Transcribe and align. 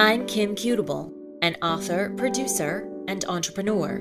I'm 0.00 0.26
Kim 0.26 0.54
Cutable, 0.54 1.12
an 1.42 1.56
author, 1.60 2.08
producer, 2.16 2.90
and 3.06 3.22
entrepreneur. 3.26 3.96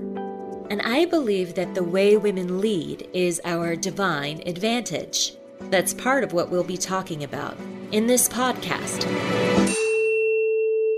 And 0.70 0.82
I 0.82 1.04
believe 1.04 1.56
that 1.56 1.76
the 1.76 1.84
way 1.84 2.16
women 2.16 2.62
lead 2.62 3.10
is 3.12 3.42
our 3.44 3.76
divine 3.76 4.42
advantage. 4.46 5.34
That's 5.60 5.94
part 5.94 6.24
of 6.24 6.32
what 6.32 6.50
we'll 6.50 6.64
be 6.64 6.78
talking 6.78 7.26
about 7.26 7.58
in 7.92 8.08
this 8.08 8.30
podcast 8.30 9.06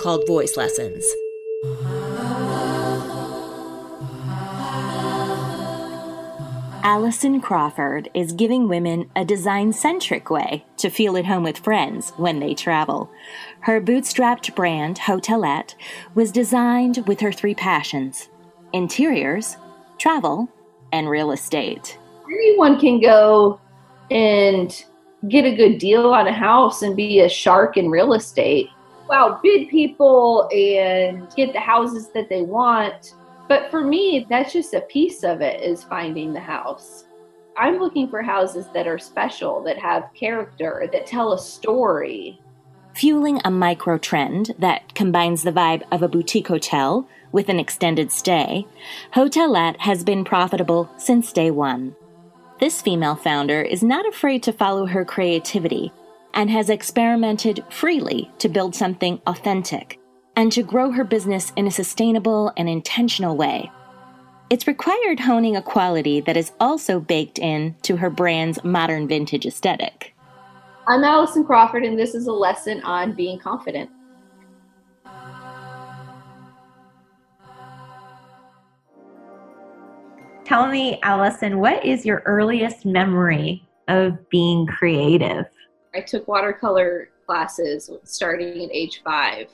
called 0.04 0.28
Voice 0.28 0.56
Lessons. 0.56 1.04
Allison 6.84 7.42
Crawford 7.42 8.10
is 8.14 8.34
giving 8.34 8.68
women 8.68 9.10
a 9.16 9.24
design 9.24 9.72
centric 9.72 10.30
way 10.30 10.66
to 10.78 10.90
feel 10.90 11.16
at 11.16 11.26
home 11.26 11.44
with 11.44 11.60
friends 11.60 12.12
when 12.18 12.40
they 12.40 12.54
travel. 12.54 13.10
Her 13.62 13.82
bootstrapped 13.82 14.56
brand, 14.56 14.98
Hotelette, 14.98 15.76
was 16.16 16.32
designed 16.32 17.04
with 17.08 17.20
her 17.20 17.32
three 17.32 17.56
passions 17.56 18.30
interiors, 18.74 19.58
travel, 19.98 20.50
and 20.92 21.10
real 21.10 21.32
estate. 21.32 21.98
Anyone 22.26 22.80
can 22.80 23.02
go 23.02 23.60
and 24.10 24.86
get 25.28 25.46
a 25.46 25.56
good 25.56 25.78
deal 25.78 26.14
on 26.14 26.28
a 26.28 26.34
house 26.34 26.82
and 26.82 26.96
be 26.96 27.20
a 27.20 27.30
shark 27.30 27.78
in 27.78 27.90
real 27.90 28.14
estate. 28.14 28.70
Wow, 29.10 29.40
bid 29.44 29.70
people 29.70 30.50
and 30.54 31.28
get 31.36 31.54
the 31.54 31.60
houses 31.60 32.10
that 32.14 32.30
they 32.30 32.44
want 32.44 33.14
but 33.52 33.70
for 33.70 33.84
me, 33.84 34.26
that's 34.30 34.54
just 34.54 34.74
a 34.74 34.80
piece 34.80 35.26
of 35.26 35.42
it 35.42 35.62
is 35.62 35.84
finding 35.84 36.32
the 36.32 36.40
house. 36.40 37.04
I'm 37.58 37.80
looking 37.80 38.08
for 38.08 38.22
houses 38.22 38.68
that 38.74 38.88
are 38.88 38.98
special, 38.98 39.62
that 39.64 39.78
have 39.78 40.06
character, 40.14 40.88
that 40.94 41.06
tell 41.06 41.34
a 41.34 41.38
story. 41.38 42.40
Fueling 42.94 43.40
a 43.46 43.52
micro 43.52 43.98
trend 43.98 44.54
that 44.60 44.94
combines 44.94 45.44
the 45.44 45.52
vibe 45.52 45.84
of 45.92 46.04
a 46.04 46.08
boutique 46.08 46.48
hotel 46.48 47.08
with 47.32 47.48
an 47.48 47.60
extended 47.60 48.12
stay, 48.12 48.68
Hotelette 49.14 49.80
has 49.80 50.04
been 50.04 50.26
profitable 50.26 50.90
since 50.98 51.32
day 51.32 51.52
one. 51.52 51.96
This 52.60 52.82
female 52.82 53.16
founder 53.16 53.62
is 53.62 53.82
not 53.82 54.08
afraid 54.08 54.44
to 54.44 54.54
follow 54.54 54.86
her 54.86 55.06
creativity 55.06 55.92
and 56.34 56.50
has 56.50 56.70
experimented 56.70 57.64
freely 57.70 58.30
to 58.40 58.50
build 58.50 58.76
something 58.76 59.22
authentic 59.26 60.00
and 60.36 60.52
to 60.52 60.62
grow 60.62 60.92
her 60.92 61.04
business 61.04 61.52
in 61.56 61.68
a 61.68 61.72
sustainable 61.72 62.52
and 62.58 62.70
intentional 62.70 63.36
way. 63.36 63.72
It's 64.50 64.68
required 64.68 65.22
honing 65.22 65.56
a 65.56 65.62
quality 65.62 66.20
that 66.22 66.38
is 66.38 66.52
also 66.60 67.00
baked 67.00 67.40
in 67.40 67.76
to 67.84 67.98
her 67.98 68.10
brand's 68.10 68.64
modern 68.66 69.08
vintage 69.08 69.46
aesthetic. 69.46 70.14
I'm 70.88 71.04
Allison 71.04 71.44
Crawford, 71.44 71.84
and 71.84 71.98
this 71.98 72.16
is 72.16 72.26
a 72.26 72.34
lesson 72.34 72.82
on 72.84 73.14
being 73.14 73.38
confident. 73.38 73.90
Tell 80.44 80.68
me, 80.68 81.00
Allison, 81.04 81.60
what 81.60 81.86
is 81.86 82.06
your 82.06 82.24
earliest 82.26 82.86
memory 82.86 83.64
of 83.88 84.28
being 84.30 84.66
creative? 84.66 85.46
I 85.94 86.02
took 86.02 86.28
watercolor 86.28 87.10
classes 87.28 87.90
starting 88.04 88.64
at 88.66 88.72
age 88.74 89.02
five. 89.04 89.48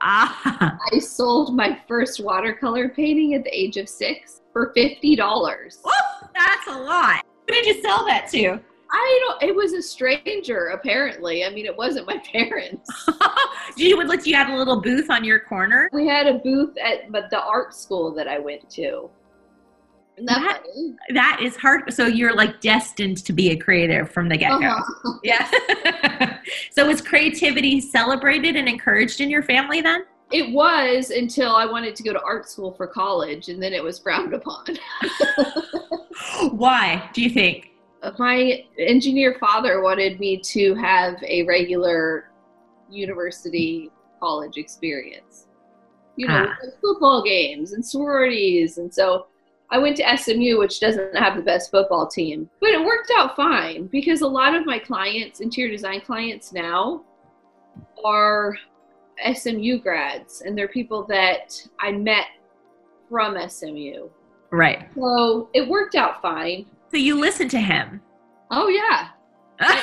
Ah. 0.00 0.78
I 0.92 0.98
sold 0.98 1.56
my 1.56 1.80
first 1.88 2.20
watercolor 2.22 2.90
painting 2.90 3.34
at 3.34 3.42
the 3.42 3.58
age 3.58 3.78
of 3.78 3.88
six 3.88 4.42
for 4.52 4.72
fifty 4.74 5.16
dollars. 5.16 5.80
Whoa, 5.82 6.28
That's 6.34 6.68
a 6.68 6.78
lot. 6.78 7.24
Who 7.48 7.54
did 7.54 7.66
you 7.66 7.82
sell 7.82 8.04
that 8.06 8.28
to? 8.32 8.60
I 8.90 9.20
don't. 9.26 9.50
It 9.50 9.54
was 9.54 9.72
a 9.72 9.82
stranger, 9.82 10.68
apparently. 10.68 11.44
I 11.44 11.50
mean, 11.50 11.66
it 11.66 11.76
wasn't 11.76 12.06
my 12.06 12.18
parents. 12.32 12.90
you 13.76 13.96
would 13.96 14.08
let 14.08 14.26
you 14.26 14.34
had 14.34 14.48
a 14.50 14.56
little 14.56 14.80
booth 14.80 15.10
on 15.10 15.24
your 15.24 15.40
corner. 15.40 15.88
We 15.92 16.06
had 16.06 16.26
a 16.26 16.34
booth 16.34 16.76
at 16.78 17.10
but 17.12 17.30
the 17.30 17.42
art 17.42 17.74
school 17.74 18.12
that 18.14 18.28
I 18.28 18.38
went 18.38 18.68
to. 18.70 19.10
That, 20.24 20.64
that, 20.64 20.96
that 21.14 21.40
is 21.42 21.54
hard. 21.54 21.92
So 21.92 22.06
you're 22.06 22.34
like 22.34 22.60
destined 22.60 23.18
to 23.24 23.32
be 23.32 23.50
a 23.50 23.56
creative 23.56 24.10
from 24.10 24.28
the 24.28 24.36
get 24.36 24.50
go. 24.60 24.66
Uh-huh. 24.66 25.12
Yeah. 25.22 26.38
so 26.72 26.88
was 26.88 27.00
creativity 27.00 27.80
celebrated 27.80 28.56
and 28.56 28.68
encouraged 28.68 29.20
in 29.20 29.30
your 29.30 29.44
family 29.44 29.80
then? 29.80 30.06
It 30.32 30.52
was 30.52 31.10
until 31.10 31.54
I 31.54 31.66
wanted 31.66 31.94
to 31.96 32.02
go 32.02 32.12
to 32.12 32.20
art 32.20 32.48
school 32.50 32.72
for 32.72 32.86
college, 32.86 33.48
and 33.48 33.62
then 33.62 33.72
it 33.72 33.82
was 33.82 33.98
frowned 33.98 34.34
upon. 34.34 34.66
Why 36.50 37.08
do 37.14 37.22
you 37.22 37.30
think? 37.30 37.70
My 38.18 38.64
engineer 38.78 39.36
father 39.40 39.82
wanted 39.82 40.20
me 40.20 40.38
to 40.38 40.74
have 40.74 41.22
a 41.22 41.42
regular 41.44 42.30
university 42.90 43.90
college 44.20 44.56
experience. 44.56 45.46
You 46.16 46.28
know, 46.28 46.46
ah. 46.48 46.66
football 46.80 47.22
games 47.22 47.72
and 47.72 47.84
sororities, 47.84 48.78
and 48.78 48.92
so 48.92 49.26
I 49.70 49.78
went 49.78 49.96
to 49.98 50.16
SMU, 50.16 50.58
which 50.58 50.80
doesn't 50.80 51.14
have 51.16 51.36
the 51.36 51.42
best 51.42 51.70
football 51.70 52.06
team, 52.06 52.48
but 52.60 52.70
it 52.70 52.82
worked 52.82 53.12
out 53.16 53.36
fine 53.36 53.86
because 53.86 54.22
a 54.22 54.26
lot 54.26 54.54
of 54.54 54.64
my 54.64 54.78
clients, 54.78 55.40
interior 55.40 55.70
design 55.70 56.00
clients 56.00 56.52
now, 56.52 57.04
are 58.04 58.56
SMU 59.32 59.78
grads, 59.80 60.42
and 60.42 60.56
they're 60.56 60.68
people 60.68 61.04
that 61.04 61.60
I 61.80 61.92
met 61.92 62.26
from 63.10 63.36
SMU. 63.48 64.08
Right. 64.50 64.88
So 64.94 65.50
it 65.52 65.68
worked 65.68 65.94
out 65.94 66.22
fine. 66.22 66.66
So 66.90 66.96
you 66.96 67.20
listened 67.20 67.50
to 67.52 67.60
him. 67.60 68.00
Oh 68.50 68.68
yeah. 68.68 69.08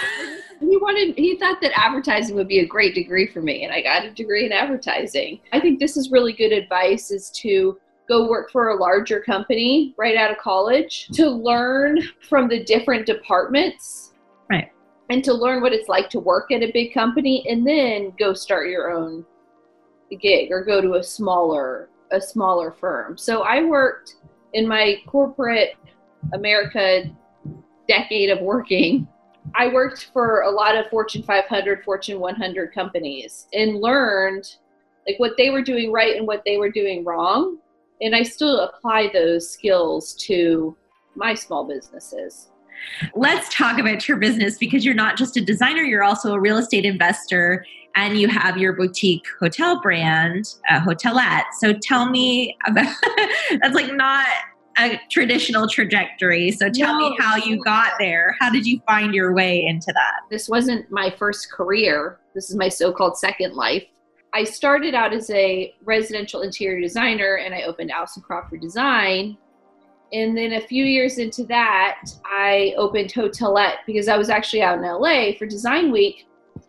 he 0.59 0.77
wanted 0.77 1.17
he 1.17 1.37
thought 1.37 1.61
that 1.61 1.77
advertising 1.77 2.35
would 2.35 2.47
be 2.47 2.59
a 2.59 2.65
great 2.65 2.95
degree 2.95 3.27
for 3.27 3.41
me 3.41 3.63
and 3.63 3.73
I 3.73 3.81
got 3.81 4.05
a 4.05 4.11
degree 4.11 4.45
in 4.45 4.51
advertising. 4.51 5.39
I 5.51 5.59
think 5.59 5.79
this 5.79 5.97
is 5.97 6.11
really 6.11 6.33
good 6.33 6.51
advice 6.51 7.11
is 7.11 7.29
to 7.41 7.77
go 8.07 8.29
work 8.29 8.51
for 8.51 8.69
a 8.69 8.75
larger 8.75 9.19
company 9.19 9.93
right 9.97 10.15
out 10.15 10.31
of 10.31 10.37
college 10.37 11.07
to 11.13 11.29
learn 11.29 11.99
from 12.27 12.47
the 12.47 12.63
different 12.63 13.05
departments. 13.05 14.13
Right. 14.49 14.71
And 15.09 15.23
to 15.23 15.33
learn 15.33 15.61
what 15.61 15.73
it's 15.73 15.89
like 15.89 16.09
to 16.11 16.19
work 16.19 16.51
at 16.51 16.63
a 16.63 16.71
big 16.71 16.93
company 16.93 17.45
and 17.49 17.65
then 17.65 18.13
go 18.17 18.33
start 18.33 18.69
your 18.69 18.91
own 18.91 19.25
gig 20.21 20.51
or 20.51 20.63
go 20.63 20.81
to 20.81 20.95
a 20.95 21.03
smaller 21.03 21.89
a 22.11 22.21
smaller 22.21 22.71
firm. 22.71 23.17
So 23.17 23.41
I 23.41 23.63
worked 23.63 24.15
in 24.53 24.67
my 24.67 25.01
corporate 25.07 25.75
America 26.33 27.03
decade 27.87 28.29
of 28.29 28.39
working. 28.41 29.07
I 29.53 29.67
worked 29.67 30.09
for 30.11 30.41
a 30.41 30.49
lot 30.49 30.75
of 30.75 30.89
Fortune 30.89 31.21
500, 31.21 31.83
Fortune 31.83 32.19
100 32.19 32.73
companies 32.73 33.47
and 33.53 33.79
learned 33.79 34.55
like 35.07 35.19
what 35.19 35.33
they 35.37 35.51
were 35.51 35.61
doing 35.61 35.91
right 35.91 36.15
and 36.15 36.25
what 36.25 36.41
they 36.45 36.57
were 36.57 36.71
doing 36.71 37.03
wrong 37.03 37.59
and 38.01 38.15
I 38.15 38.23
still 38.23 38.59
apply 38.59 39.09
those 39.13 39.49
skills 39.49 40.13
to 40.27 40.75
my 41.15 41.33
small 41.33 41.65
businesses. 41.65 42.49
Let's 43.15 43.53
talk 43.55 43.79
about 43.79 44.07
your 44.07 44.17
business 44.17 44.57
because 44.57 44.83
you're 44.83 44.93
not 44.93 45.17
just 45.17 45.37
a 45.37 45.41
designer, 45.41 45.81
you're 45.81 46.03
also 46.03 46.33
a 46.33 46.39
real 46.39 46.57
estate 46.57 46.85
investor 46.85 47.65
and 47.95 48.19
you 48.19 48.27
have 48.27 48.57
your 48.57 48.73
boutique 48.73 49.25
hotel 49.39 49.79
brand, 49.81 50.55
uh, 50.69 50.81
Hotelette. 50.81 51.45
So 51.59 51.71
tell 51.71 52.09
me 52.09 52.57
about 52.67 52.93
that's 53.61 53.73
like 53.73 53.93
not 53.93 54.27
a 54.77 54.99
traditional 55.09 55.67
trajectory. 55.67 56.51
So 56.51 56.69
tell 56.69 56.99
no. 56.99 57.09
me 57.09 57.17
how 57.19 57.37
you 57.37 57.63
got 57.63 57.93
there. 57.99 58.35
How 58.39 58.49
did 58.49 58.65
you 58.65 58.81
find 58.85 59.13
your 59.13 59.33
way 59.33 59.65
into 59.65 59.91
that? 59.93 60.21
This 60.29 60.49
wasn't 60.49 60.89
my 60.91 61.09
first 61.09 61.51
career. 61.51 62.19
This 62.33 62.49
is 62.49 62.55
my 62.55 62.69
so 62.69 62.91
called 62.91 63.17
second 63.17 63.55
life. 63.55 63.83
I 64.33 64.43
started 64.43 64.93
out 64.93 65.13
as 65.13 65.29
a 65.29 65.73
residential 65.85 66.41
interior 66.41 66.81
designer 66.81 67.35
and 67.35 67.55
I 67.55 67.61
opened 67.61 67.89
Allison 67.89 68.21
Crawford 68.21 68.59
Design. 68.59 69.37
And 70.11 70.37
then 70.37 70.53
a 70.53 70.61
few 70.61 70.83
years 70.83 71.17
into 71.17 71.45
that, 71.45 72.01
I 72.25 72.73
opened 72.77 73.11
Hotelette 73.13 73.79
because 73.87 74.09
I 74.09 74.17
was 74.17 74.29
actually 74.29 74.61
out 74.61 74.77
in 74.77 74.83
LA 74.83 75.37
for 75.37 75.45
Design 75.45 75.91
Week. 75.91 76.27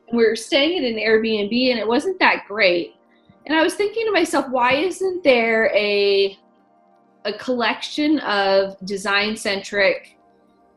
And 0.08 0.16
we 0.16 0.25
were 0.25 0.36
staying 0.36 0.78
at 0.78 0.90
an 0.90 0.98
Airbnb 0.98 1.70
and 1.70 1.78
it 1.78 1.86
wasn't 1.86 2.20
that 2.20 2.44
great. 2.46 2.94
And 3.46 3.58
I 3.58 3.62
was 3.62 3.75
thinking 3.75 4.06
to 4.06 4.12
myself, 4.12 4.46
why 4.48 4.75
isn't 4.75 5.25
there 5.25 5.72
a 5.75 6.38
a 7.26 7.32
collection 7.32 8.19
of 8.20 8.78
design 8.87 9.37
centric 9.37 10.19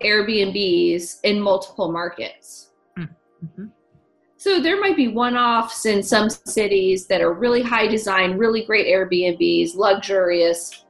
Airbnbs 0.03 1.19
in 1.23 1.39
multiple 1.39 1.91
markets? 1.91 2.71
Mm-hmm. 2.97 3.67
So 4.37 4.61
there 4.61 4.79
might 4.79 4.95
be 4.95 5.09
one 5.09 5.35
offs 5.35 5.85
in 5.85 6.01
some 6.01 6.29
cities 6.29 7.07
that 7.07 7.21
are 7.21 7.33
really 7.33 7.61
high 7.61 7.87
design, 7.87 8.37
really 8.37 8.63
great 8.63 8.87
Airbnbs, 8.87 9.75
luxurious. 9.75 10.85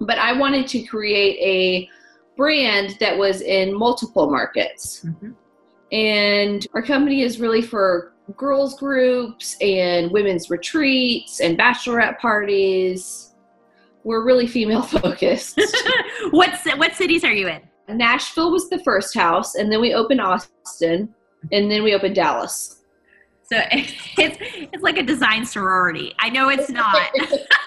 But 0.00 0.18
I 0.18 0.32
wanted 0.38 0.68
to 0.68 0.82
create 0.82 1.36
a 1.40 1.88
brand 2.36 2.96
that 3.00 3.16
was 3.16 3.40
in 3.40 3.76
multiple 3.76 4.30
markets. 4.30 5.04
Mm-hmm. 5.04 5.32
And 5.92 6.66
our 6.74 6.82
company 6.82 7.22
is 7.22 7.40
really 7.40 7.62
for 7.62 8.14
girls 8.36 8.78
groups 8.78 9.56
and 9.60 10.10
women's 10.10 10.48
retreats 10.48 11.40
and 11.40 11.58
bachelorette 11.58 12.18
parties. 12.18 13.33
We're 14.04 14.24
really 14.24 14.46
female 14.46 14.82
focused. 15.02 15.60
what 16.30 16.58
what 16.76 16.94
cities 16.94 17.24
are 17.24 17.32
you 17.32 17.48
in? 17.48 17.62
Nashville 17.88 18.50
was 18.50 18.70
the 18.70 18.78
first 18.78 19.14
house, 19.14 19.56
and 19.56 19.70
then 19.70 19.80
we 19.80 19.94
opened 19.94 20.20
Austin, 20.20 21.14
and 21.52 21.70
then 21.70 21.82
we 21.82 21.94
opened 21.94 22.14
Dallas. 22.14 22.80
So 23.44 23.58
it's 23.72 24.38
it's 24.72 24.82
like 24.82 24.98
a 24.98 25.02
design 25.02 25.44
sorority. 25.44 26.14
I 26.18 26.30
know 26.30 26.48
it's 26.48 26.70
not. 26.70 27.10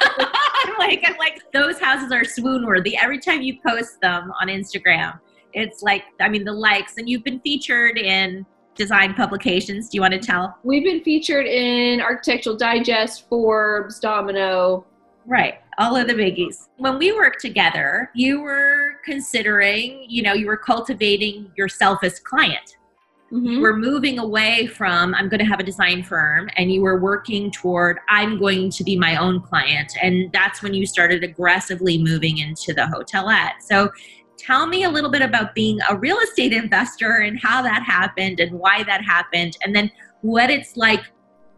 I'm 0.02 0.78
like 0.80 1.04
I'm 1.06 1.18
like 1.18 1.42
those 1.54 1.80
houses 1.80 2.12
are 2.12 2.24
swoon 2.24 2.66
worthy. 2.66 2.98
Every 2.98 3.20
time 3.20 3.42
you 3.42 3.58
post 3.66 4.02
them 4.02 4.32
on 4.42 4.48
Instagram, 4.48 5.20
it's 5.54 5.84
like 5.84 6.04
I 6.20 6.30
mean 6.30 6.44
the 6.44 6.54
likes 6.54 6.98
and 6.98 7.08
you've 7.08 7.24
been 7.24 7.40
featured 7.42 7.98
in 7.98 8.46
design 8.76 9.14
publications. 9.14 9.90
Do 9.90 9.98
you 9.98 10.02
want 10.02 10.14
to 10.14 10.20
tell? 10.20 10.58
We've 10.64 10.84
been 10.84 11.04
featured 11.04 11.46
in 11.46 12.02
Architectural 12.02 12.56
Digest, 12.56 13.28
Forbes, 13.28 14.00
Domino. 14.00 14.86
Right. 15.26 15.56
All 15.80 15.96
of 15.96 16.08
the 16.08 16.14
biggies. 16.14 16.70
When 16.78 16.98
we 16.98 17.12
worked 17.12 17.40
together, 17.40 18.10
you 18.16 18.42
were 18.42 18.96
considering, 19.06 20.06
you 20.08 20.24
know, 20.24 20.34
you 20.34 20.48
were 20.48 20.58
cultivating 20.58 21.52
yourself 21.56 22.04
as 22.04 22.20
client. 22.20 22.78
Mm-hmm. 23.32 23.46
You 23.46 23.60
were 23.60 23.76
moving 23.76 24.20
away 24.20 24.68
from, 24.68 25.14
I'm 25.14 25.30
going 25.30 25.40
to 25.40 25.46
have 25.46 25.60
a 25.60 25.64
design 25.64 26.02
firm, 26.02 26.50
and 26.56 26.72
you 26.72 26.82
were 26.82 27.00
working 27.00 27.52
toward, 27.52 28.00
I'm 28.10 28.40
going 28.40 28.72
to 28.72 28.84
be 28.84 28.98
my 28.98 29.18
own 29.18 29.42
client. 29.42 29.94
And 30.02 30.32
that's 30.32 30.64
when 30.64 30.74
you 30.74 30.86
started 30.86 31.24
aggressively 31.24 32.02
moving 32.02 32.38
into 32.38 32.74
the 32.74 32.88
hotelette. 32.88 33.62
So 33.62 33.92
tell 34.38 34.66
me 34.66 34.84
a 34.84 34.90
little 34.90 35.12
bit 35.12 35.22
about 35.22 35.54
being 35.54 35.78
a 35.90 35.98
real 35.98 36.18
estate 36.20 36.54
investor 36.54 37.18
and 37.18 37.38
how 37.40 37.62
that 37.62 37.84
happened 37.84 38.40
and 38.40 38.52
why 38.54 38.84
that 38.84 39.04
happened. 39.04 39.58
And 39.62 39.76
then 39.76 39.92
what 40.22 40.50
it's 40.50 40.78
like 40.78 41.02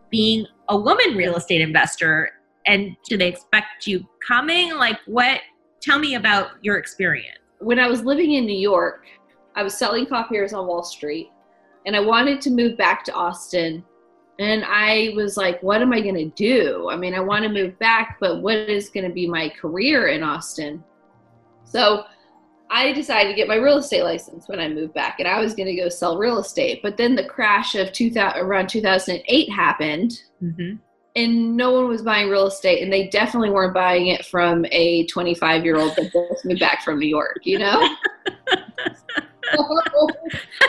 being 0.09 0.47
a 0.69 0.77
woman 0.77 1.15
real 1.15 1.35
estate 1.35 1.61
investor. 1.61 2.31
And 2.65 2.95
do 3.07 3.17
they 3.17 3.27
expect 3.27 3.87
you 3.87 4.07
coming? 4.25 4.75
Like, 4.75 4.99
what? 5.05 5.41
Tell 5.81 5.99
me 5.99 6.15
about 6.15 6.51
your 6.61 6.77
experience. 6.77 7.39
When 7.59 7.79
I 7.79 7.87
was 7.87 8.03
living 8.03 8.33
in 8.33 8.45
New 8.45 8.57
York, 8.57 9.05
I 9.55 9.63
was 9.63 9.77
selling 9.77 10.05
copiers 10.05 10.53
on 10.53 10.67
Wall 10.67 10.83
Street 10.83 11.31
and 11.85 11.95
I 11.95 11.99
wanted 11.99 12.41
to 12.41 12.49
move 12.49 12.77
back 12.77 13.03
to 13.05 13.13
Austin. 13.13 13.83
And 14.39 14.63
I 14.65 15.11
was 15.15 15.35
like, 15.37 15.61
what 15.61 15.81
am 15.81 15.91
I 15.91 16.01
going 16.01 16.15
to 16.15 16.29
do? 16.29 16.89
I 16.89 16.95
mean, 16.95 17.13
I 17.13 17.19
want 17.19 17.43
to 17.43 17.49
move 17.49 17.77
back, 17.79 18.17
but 18.19 18.41
what 18.41 18.57
is 18.57 18.89
going 18.89 19.05
to 19.05 19.13
be 19.13 19.27
my 19.27 19.49
career 19.49 20.07
in 20.07 20.23
Austin? 20.23 20.83
So 21.65 22.05
I 22.71 22.93
decided 22.93 23.29
to 23.29 23.35
get 23.35 23.47
my 23.47 23.55
real 23.55 23.77
estate 23.77 24.03
license 24.03 24.47
when 24.47 24.59
I 24.59 24.69
moved 24.69 24.93
back, 24.93 25.19
and 25.19 25.27
I 25.27 25.39
was 25.41 25.55
going 25.55 25.67
to 25.67 25.75
go 25.75 25.89
sell 25.89 26.17
real 26.17 26.39
estate. 26.39 26.81
But 26.83 26.97
then 26.97 27.15
the 27.15 27.25
crash 27.25 27.75
of 27.75 27.91
2000, 27.91 28.39
around 28.39 28.69
2008 28.69 29.49
happened, 29.49 30.21
mm-hmm. 30.41 30.75
And 31.19 31.57
no 31.57 31.71
one 31.71 31.87
was 31.87 32.01
buying 32.01 32.29
real 32.29 32.47
estate, 32.47 32.81
and 32.81 32.91
they 32.91 33.07
definitely 33.07 33.49
weren't 33.49 33.73
buying 33.73 34.07
it 34.07 34.25
from 34.25 34.65
a 34.71 35.05
25 35.07 35.65
year 35.65 35.77
old 35.77 35.95
that 35.95 36.11
just 36.11 36.45
moved 36.45 36.59
back 36.59 36.83
from 36.83 36.99
New 36.99 37.07
York, 37.07 37.39
you 37.43 37.59
know? 37.59 37.95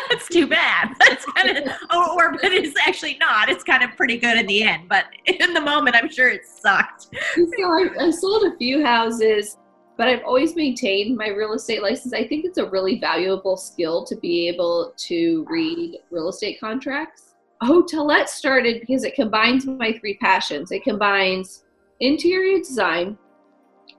That's 0.08 0.28
too 0.28 0.46
bad. 0.46 0.94
That's 0.98 1.24
kind 1.26 1.56
of, 1.56 1.72
or, 1.94 2.12
or, 2.12 2.32
but 2.32 2.52
it's 2.52 2.74
actually 2.86 3.16
not. 3.18 3.48
It's 3.48 3.62
kind 3.62 3.82
of 3.82 3.96
pretty 3.96 4.18
good 4.18 4.38
in 4.38 4.46
the 4.46 4.62
end, 4.64 4.88
but 4.88 5.06
in 5.26 5.54
the 5.54 5.60
moment, 5.60 5.96
I'm 5.96 6.10
sure 6.10 6.28
it 6.28 6.46
sucked. 6.46 7.08
So 7.34 7.44
I, 7.64 7.88
I 8.00 8.10
sold 8.10 8.44
a 8.44 8.56
few 8.56 8.84
houses, 8.84 9.56
but 9.96 10.08
I've 10.08 10.24
always 10.24 10.56
maintained 10.56 11.16
my 11.16 11.28
real 11.28 11.52
estate 11.52 11.82
license. 11.82 12.12
I 12.12 12.26
think 12.26 12.44
it's 12.44 12.58
a 12.58 12.68
really 12.68 12.98
valuable 12.98 13.56
skill 13.56 14.04
to 14.06 14.16
be 14.16 14.48
able 14.48 14.94
to 14.96 15.46
read 15.48 15.98
real 16.10 16.28
estate 16.28 16.58
contracts. 16.58 17.29
Hotelette 17.62 18.30
started 18.30 18.80
because 18.80 19.04
it 19.04 19.14
combines 19.14 19.66
my 19.66 19.92
three 19.92 20.16
passions. 20.16 20.72
It 20.72 20.82
combines 20.82 21.64
interior 22.00 22.58
design, 22.58 23.18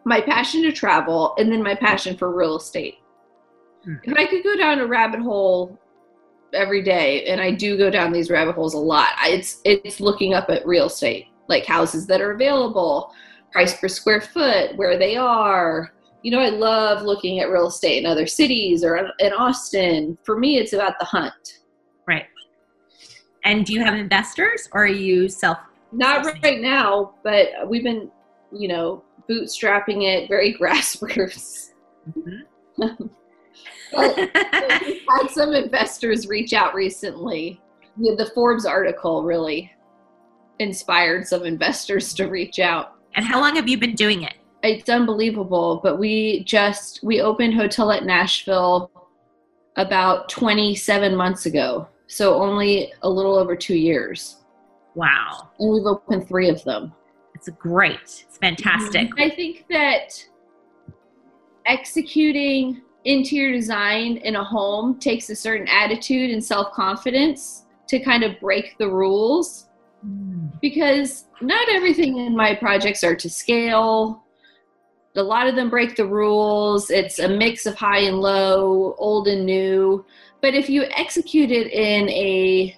my 0.04 0.20
passion 0.20 0.64
to 0.64 0.72
travel, 0.72 1.36
and 1.38 1.52
then 1.52 1.62
my 1.62 1.76
passion 1.76 2.18
for 2.18 2.36
real 2.36 2.58
estate. 2.58 2.96
Hmm. 3.84 3.96
If 4.04 4.18
I 4.18 4.26
could 4.26 4.44
go 4.44 4.58
down 4.58 4.80
a 4.80 4.88
rabbit 4.88 5.20
hole 5.20 5.78
every 6.54 6.82
day, 6.82 7.26
and 7.26 7.40
I 7.40 7.52
do 7.52 7.78
go 7.78 7.90
down 7.90 8.12
these 8.12 8.32
rabbit 8.32 8.56
holes 8.56 8.74
a 8.74 8.80
lot, 8.80 9.10
it's 9.24 9.62
it's 9.64 10.00
looking 10.00 10.34
up 10.34 10.50
at 10.50 10.66
real 10.66 10.88
estate, 10.88 11.28
like 11.48 11.66
houses 11.66 12.08
that 12.08 12.22
are 12.22 12.32
available, 12.32 13.14
price 13.52 13.78
per 13.78 13.88
square 13.88 14.22
foot, 14.22 14.76
where 14.76 14.98
they 14.98 15.18
are. 15.18 15.94
You 16.24 16.32
know, 16.32 16.40
I 16.40 16.50
love 16.50 17.04
looking 17.04 17.40
at 17.40 17.50
real 17.50 17.68
estate 17.68 18.04
in 18.04 18.06
other 18.06 18.28
cities 18.28 18.84
or 18.84 18.96
in 19.20 19.34
Austin. 19.34 20.18
For 20.24 20.38
me, 20.38 20.58
it's 20.58 20.74
about 20.74 21.00
the 21.00 21.06
hunt. 21.06 21.61
And 23.44 23.66
do 23.66 23.74
you 23.74 23.84
have 23.84 23.96
investors 23.96 24.70
or 24.72 24.84
are 24.84 24.88
you 24.88 25.28
self? 25.30 25.58
Not 25.92 26.26
right 26.44 26.62
now, 26.62 27.16
but 27.24 27.48
we've 27.68 27.84
been, 27.84 28.10
you 28.52 28.68
know, 28.68 29.04
bootstrapping 29.30 30.04
it 30.04 30.28
very 30.28 30.54
grassroots. 30.60 31.72
Mm-hmm. 32.10 33.06
had 33.94 35.30
some 35.32 35.54
investors 35.54 36.28
reach 36.28 36.54
out 36.54 36.74
recently. 36.74 37.62
The 37.98 38.32
Forbes 38.34 38.66
article 38.66 39.24
really 39.24 39.72
inspired 40.60 41.28
some 41.28 41.46
investors 41.46 42.14
to 42.14 42.28
reach 42.28 42.60
out. 42.60 42.96
And 43.16 43.26
how 43.26 43.42
long 43.42 43.56
have 43.56 43.68
you 43.68 43.78
been 43.78 43.96
doing 43.96 44.24
it? 44.24 44.36
It's 44.64 44.90
unbelievable, 44.90 45.82
but 45.84 46.00
we 46.00 46.44
just 46.44 47.04
we 47.04 47.20
opened 47.22 47.56
Hotelette 47.56 48.06
Nashville 48.06 48.92
about 49.76 50.30
27 50.30 51.16
months 51.16 51.46
ago. 51.46 51.88
So 52.12 52.42
only 52.42 52.92
a 53.04 53.10
little 53.10 53.36
over 53.36 53.56
2 53.56 53.74
years. 53.74 54.44
Wow. 54.96 55.50
And 55.60 55.72
we've 55.72 55.86
opened 55.86 56.28
3 56.28 56.50
of 56.50 56.62
them. 56.66 56.94
It's 57.34 57.48
great. 57.58 58.02
It's 58.02 58.38
fantastic. 58.38 59.10
I 59.18 59.30
think 59.30 59.66
that 59.70 60.28
executing 61.66 62.82
interior 63.06 63.56
design 63.56 64.18
in 64.18 64.36
a 64.36 64.44
home 64.44 65.00
takes 65.00 65.30
a 65.30 65.36
certain 65.36 65.70
attitude 65.70 66.32
and 66.32 66.44
self 66.44 66.74
confidence 66.74 67.66
to 67.88 67.98
kind 68.02 68.24
of 68.24 68.38
break 68.42 68.78
the 68.78 68.90
rules 68.90 69.70
mm. 70.06 70.52
because 70.60 71.28
not 71.40 71.70
everything 71.70 72.18
in 72.18 72.36
my 72.36 72.54
projects 72.54 73.06
are 73.06 73.16
to 73.16 73.30
scale. 73.30 74.22
A 75.16 75.24
lot 75.24 75.48
of 75.48 75.56
them 75.56 75.70
break 75.70 75.96
the 75.96 76.06
rules. 76.06 76.90
It's 76.90 77.20
a 77.20 77.28
mix 77.30 77.66
of 77.66 77.76
high 77.76 78.00
and 78.00 78.20
low, 78.20 78.96
old 78.98 79.30
and 79.30 79.46
new. 79.46 80.06
But 80.42 80.56
if 80.56 80.70
you 80.70 80.86
execute 80.96 81.52
it 81.52 81.68
in 81.68 82.10
a 82.10 82.78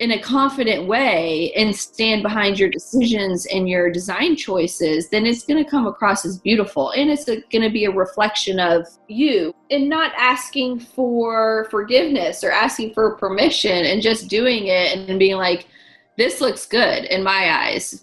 in 0.00 0.12
a 0.12 0.18
confident 0.18 0.86
way 0.86 1.52
and 1.54 1.76
stand 1.76 2.22
behind 2.22 2.58
your 2.58 2.70
decisions 2.70 3.46
and 3.46 3.68
your 3.68 3.90
design 3.90 4.34
choices, 4.34 5.10
then 5.10 5.26
it's 5.26 5.44
going 5.44 5.62
to 5.62 5.70
come 5.70 5.86
across 5.86 6.24
as 6.24 6.38
beautiful 6.38 6.90
and 6.92 7.10
it's 7.10 7.26
going 7.26 7.62
to 7.62 7.68
be 7.68 7.84
a 7.84 7.90
reflection 7.90 8.58
of 8.58 8.88
you 9.08 9.54
and 9.70 9.90
not 9.90 10.12
asking 10.16 10.80
for 10.80 11.68
forgiveness 11.70 12.42
or 12.42 12.50
asking 12.50 12.94
for 12.94 13.14
permission 13.16 13.84
and 13.84 14.00
just 14.00 14.28
doing 14.28 14.68
it 14.68 14.96
and 14.96 15.18
being 15.18 15.36
like, 15.36 15.66
this 16.16 16.40
looks 16.40 16.66
good 16.66 17.04
in 17.04 17.22
my 17.22 17.68
eyes. 17.68 18.02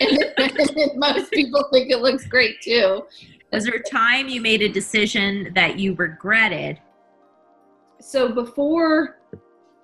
and, 0.00 0.96
most 0.96 1.30
people 1.30 1.68
think 1.70 1.90
it 1.90 2.00
looks 2.00 2.26
great 2.26 2.58
too. 2.62 3.02
Was 3.52 3.64
there 3.64 3.74
a 3.74 3.82
time 3.82 4.28
you 4.28 4.40
made 4.40 4.62
a 4.62 4.68
decision 4.68 5.52
that 5.54 5.78
you 5.78 5.94
regretted? 5.94 6.80
So 8.02 8.32
before 8.32 9.18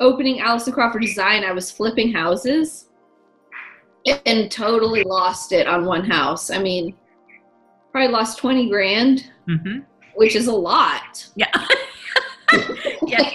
opening 0.01 0.41
Allison 0.41 0.73
Crawford 0.73 1.03
Design, 1.03 1.45
I 1.45 1.53
was 1.53 1.71
flipping 1.71 2.13
houses 2.13 2.89
and 4.27 4.51
totally 4.51 5.05
lost 5.05 5.53
it 5.53 5.69
on 5.69 5.85
one 5.85 6.05
house. 6.05 6.51
I 6.51 6.59
mean, 6.59 6.97
probably 7.93 8.11
lost 8.11 8.39
20 8.39 8.69
grand, 8.69 9.31
mm-hmm. 9.49 9.81
which 10.17 10.35
is 10.35 10.49
a 10.49 10.53
lot. 10.53 11.29
Yeah. 11.37 11.47
yeah. 13.07 13.31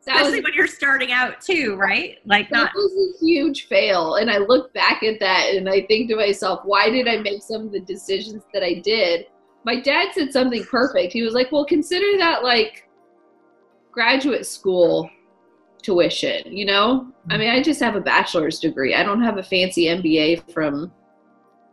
Especially 0.00 0.40
was, 0.40 0.44
when 0.44 0.54
you're 0.54 0.66
starting 0.66 1.12
out 1.12 1.40
too, 1.40 1.76
right? 1.76 2.18
Like 2.24 2.50
that 2.50 2.56
not 2.56 2.74
was 2.74 2.92
a 2.92 3.24
huge 3.24 3.68
fail. 3.68 4.16
And 4.16 4.28
I 4.28 4.38
look 4.38 4.74
back 4.74 5.04
at 5.04 5.20
that 5.20 5.54
and 5.54 5.68
I 5.68 5.82
think 5.82 6.10
to 6.10 6.16
myself, 6.16 6.62
why 6.64 6.90
did 6.90 7.06
I 7.06 7.18
make 7.18 7.42
some 7.42 7.62
of 7.62 7.70
the 7.70 7.80
decisions 7.80 8.42
that 8.52 8.64
I 8.64 8.80
did? 8.80 9.26
My 9.64 9.80
dad 9.80 10.08
said 10.12 10.32
something 10.32 10.64
perfect. 10.64 11.12
He 11.12 11.22
was 11.22 11.34
like, 11.34 11.52
Well, 11.52 11.64
consider 11.64 12.18
that 12.18 12.42
like 12.42 12.88
graduate 13.90 14.46
school 14.46 15.10
tuition, 15.82 16.56
you 16.56 16.64
know? 16.64 17.12
I 17.30 17.36
mean, 17.36 17.50
I 17.50 17.62
just 17.62 17.80
have 17.80 17.96
a 17.96 18.00
bachelor's 18.00 18.58
degree. 18.58 18.94
I 18.94 19.02
don't 19.02 19.22
have 19.22 19.38
a 19.38 19.42
fancy 19.42 19.86
MBA 19.86 20.52
from 20.52 20.92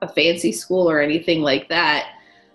a 0.01 0.07
fancy 0.07 0.51
school 0.51 0.89
or 0.89 0.99
anything 1.01 1.41
like 1.41 1.69
that. 1.69 2.11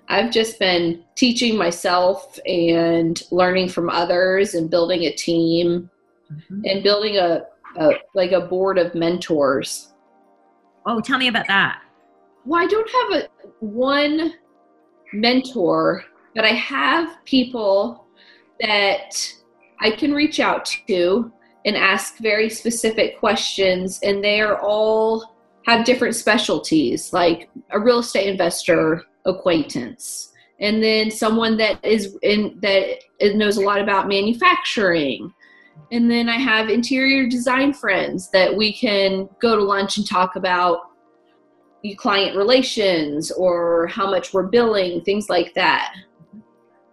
I've 0.09 0.31
just 0.31 0.59
been 0.59 1.03
teaching 1.15 1.57
myself 1.57 2.39
and 2.47 3.21
learning 3.31 3.69
from 3.69 3.89
others 3.89 4.55
and 4.55 4.69
building 4.69 5.05
a 5.05 5.13
team 5.13 5.91
mm-hmm. 6.31 6.61
and 6.65 6.83
building 6.83 7.17
a, 7.17 7.45
a 7.79 7.93
like 8.15 8.33
a 8.33 8.43
board 8.43 8.79
of 8.79 8.95
mentors. 8.95 9.93
Oh, 10.87 11.01
tell 11.01 11.19
me 11.19 11.29
about 11.29 11.47
that. 11.49 11.81
Well, 12.45 12.63
I 12.63 12.67
don't 12.67 12.91
have 12.91 13.23
a 13.23 13.29
one 13.61 14.35
mentor, 15.15 16.05
but 16.35 16.45
I 16.45 16.53
have 16.53 17.25
people 17.25 18.07
that 18.61 19.11
I 19.81 19.91
can 19.91 20.13
reach 20.13 20.41
out 20.41 20.65
to 20.89 21.33
and 21.65 21.77
ask 21.77 22.19
very 22.19 22.51
specific 22.51 23.19
questions, 23.19 24.01
and 24.03 24.23
they 24.23 24.41
are 24.41 24.61
all 24.61 25.35
have 25.67 25.87
different 25.87 26.15
specialties, 26.15 27.13
like 27.13 27.49
a 27.71 27.81
real 27.81 28.01
estate 28.01 28.29
investor 28.29 29.05
acquaintance, 29.25 30.31
and 30.61 30.83
then 30.83 31.11
someone 31.11 31.57
that 31.57 31.83
is 31.83 32.19
in 32.23 32.59
that 32.61 32.99
knows 33.35 33.57
a 33.57 33.63
lot 33.63 33.81
about 33.81 34.07
manufacturing, 34.09 35.33
And 35.91 36.11
then 36.11 36.29
I 36.29 36.39
have 36.39 36.69
interior 36.69 37.29
design 37.29 37.73
friends 37.73 38.31
that 38.31 38.55
we 38.55 38.73
can 38.73 39.29
go 39.41 39.57
to 39.57 39.63
lunch 39.63 39.97
and 39.97 40.07
talk 40.07 40.37
about 40.37 40.91
client 41.93 42.35
relations 42.35 43.31
or 43.31 43.87
how 43.89 44.11
much 44.11 44.33
we're 44.33 44.45
billing, 44.47 45.03
things 45.03 45.29
like 45.29 45.53
that. 45.53 45.95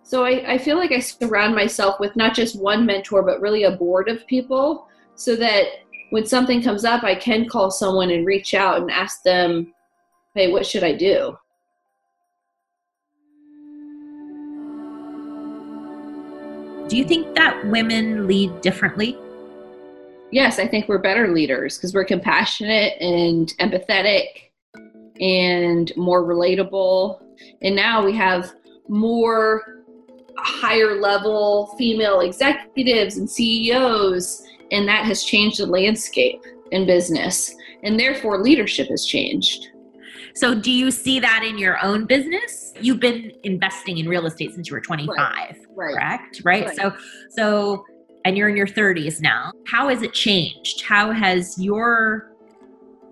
So 0.04 0.26
I, 0.26 0.54
I 0.54 0.58
feel 0.58 0.76
like 0.76 0.92
I 0.92 1.00
surround 1.00 1.56
myself 1.56 1.98
with 2.02 2.14
not 2.18 2.36
just 2.36 2.60
one 2.60 2.86
mentor, 2.86 3.24
but 3.24 3.40
really 3.40 3.64
a 3.64 3.72
board 3.72 4.10
of 4.10 4.28
people 4.28 4.90
so 5.16 5.38
that 5.38 5.68
when 6.10 6.26
something 6.26 6.62
comes 6.62 6.84
up, 6.84 7.04
I 7.04 7.16
can 7.16 7.48
call 7.48 7.72
someone 7.72 8.10
and 8.10 8.26
reach 8.26 8.54
out 8.54 8.82
and 8.82 8.92
ask 8.92 9.24
them, 9.24 9.74
hey, 10.36 10.52
what 10.52 10.66
should 10.66 10.84
I 10.84 10.92
do? 10.92 11.38
Do 16.90 16.98
you 16.98 17.06
think 17.06 17.34
that 17.36 17.66
women 17.68 18.28
lead 18.28 18.60
differently? 18.60 19.18
Yes, 20.32 20.60
I 20.60 20.68
think 20.68 20.90
we're 20.90 20.98
better 20.98 21.30
leaders 21.30 21.78
because 21.78 21.94
we're 21.94 22.04
compassionate 22.04 23.00
and 23.00 23.54
empathetic 23.60 24.51
and 25.20 25.92
more 25.96 26.24
relatable. 26.24 27.22
And 27.62 27.76
now 27.76 28.04
we 28.04 28.16
have 28.16 28.54
more 28.88 29.84
higher 30.38 31.00
level 31.00 31.76
female 31.78 32.22
executives 32.22 33.18
and 33.18 33.30
CEOs, 33.30 34.44
and 34.72 34.88
that 34.88 35.06
has 35.06 35.24
changed 35.24 35.60
the 35.60 35.66
landscape 35.66 36.42
in 36.72 36.86
business. 36.86 37.54
And 37.84 38.00
therefore, 38.00 38.42
leadership 38.42 38.88
has 38.90 39.06
changed. 39.06 39.68
So, 40.34 40.56
do 40.56 40.72
you 40.72 40.92
see 40.92 41.20
that 41.20 41.44
in 41.44 41.58
your 41.58 41.84
own 41.84 42.06
business? 42.06 42.74
You've 42.80 43.00
been 43.00 43.32
investing 43.44 43.98
in 43.98 44.08
real 44.08 44.26
estate 44.26 44.54
since 44.54 44.70
you 44.70 44.76
were 44.76 44.82
25, 44.82 45.18
right. 45.18 45.56
Right. 45.76 45.94
correct? 45.94 46.42
Right? 46.44 46.66
right. 46.68 46.76
So, 46.76 46.94
so, 47.30 47.86
and 48.24 48.38
you're 48.38 48.50
in 48.50 48.56
your 48.56 48.68
30s 48.68 49.20
now. 49.20 49.52
How 49.68 49.90
has 49.90 50.04
it 50.04 50.14
changed? 50.14 50.84
How 50.84 51.12
has 51.12 51.62
your 51.62 52.31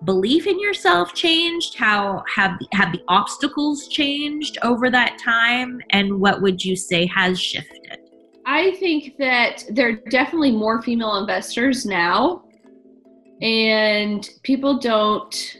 belief 0.06 0.48
in 0.48 0.60
yourself 0.60 1.14
changed? 1.14 1.76
How 1.76 2.24
have 2.34 2.60
have 2.74 2.92
the 2.92 3.02
obstacles 3.08 3.88
changed 3.88 4.58
over 4.64 4.90
that 4.90 5.18
time? 5.18 5.82
And 5.92 6.20
what 6.20 6.42
would 6.42 6.64
you 6.64 6.76
say 6.76 7.06
has 7.08 7.40
shifted? 7.40 8.00
I 8.46 8.72
think 8.78 9.18
that 9.18 9.64
there 9.70 9.90
are 9.90 10.10
definitely 10.10 10.52
more 10.52 10.82
female 10.82 11.18
investors 11.18 11.86
now, 11.86 12.44
and 13.42 14.28
people 14.44 14.80
don't 14.80 15.58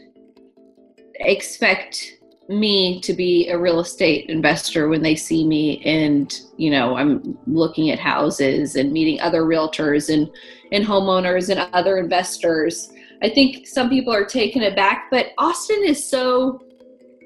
expect 1.16 2.16
me 2.48 3.00
to 3.00 3.12
be 3.12 3.48
a 3.48 3.56
real 3.56 3.78
estate 3.78 4.28
investor 4.28 4.88
when 4.88 5.02
they 5.02 5.14
see 5.14 5.46
me 5.46 5.80
and 5.84 6.40
you 6.56 6.68
know 6.68 6.96
i'm 6.96 7.38
looking 7.46 7.90
at 7.90 7.98
houses 8.00 8.74
and 8.74 8.92
meeting 8.92 9.20
other 9.20 9.42
realtors 9.42 10.12
and 10.12 10.28
and 10.72 10.84
homeowners 10.84 11.48
and 11.48 11.60
other 11.72 11.98
investors 11.98 12.92
I 13.22 13.28
think 13.28 13.66
some 13.66 13.90
people 13.90 14.12
are 14.14 14.24
taken 14.24 14.62
aback, 14.62 15.08
but 15.10 15.32
Austin 15.38 15.82
is 15.84 16.08
so. 16.08 16.62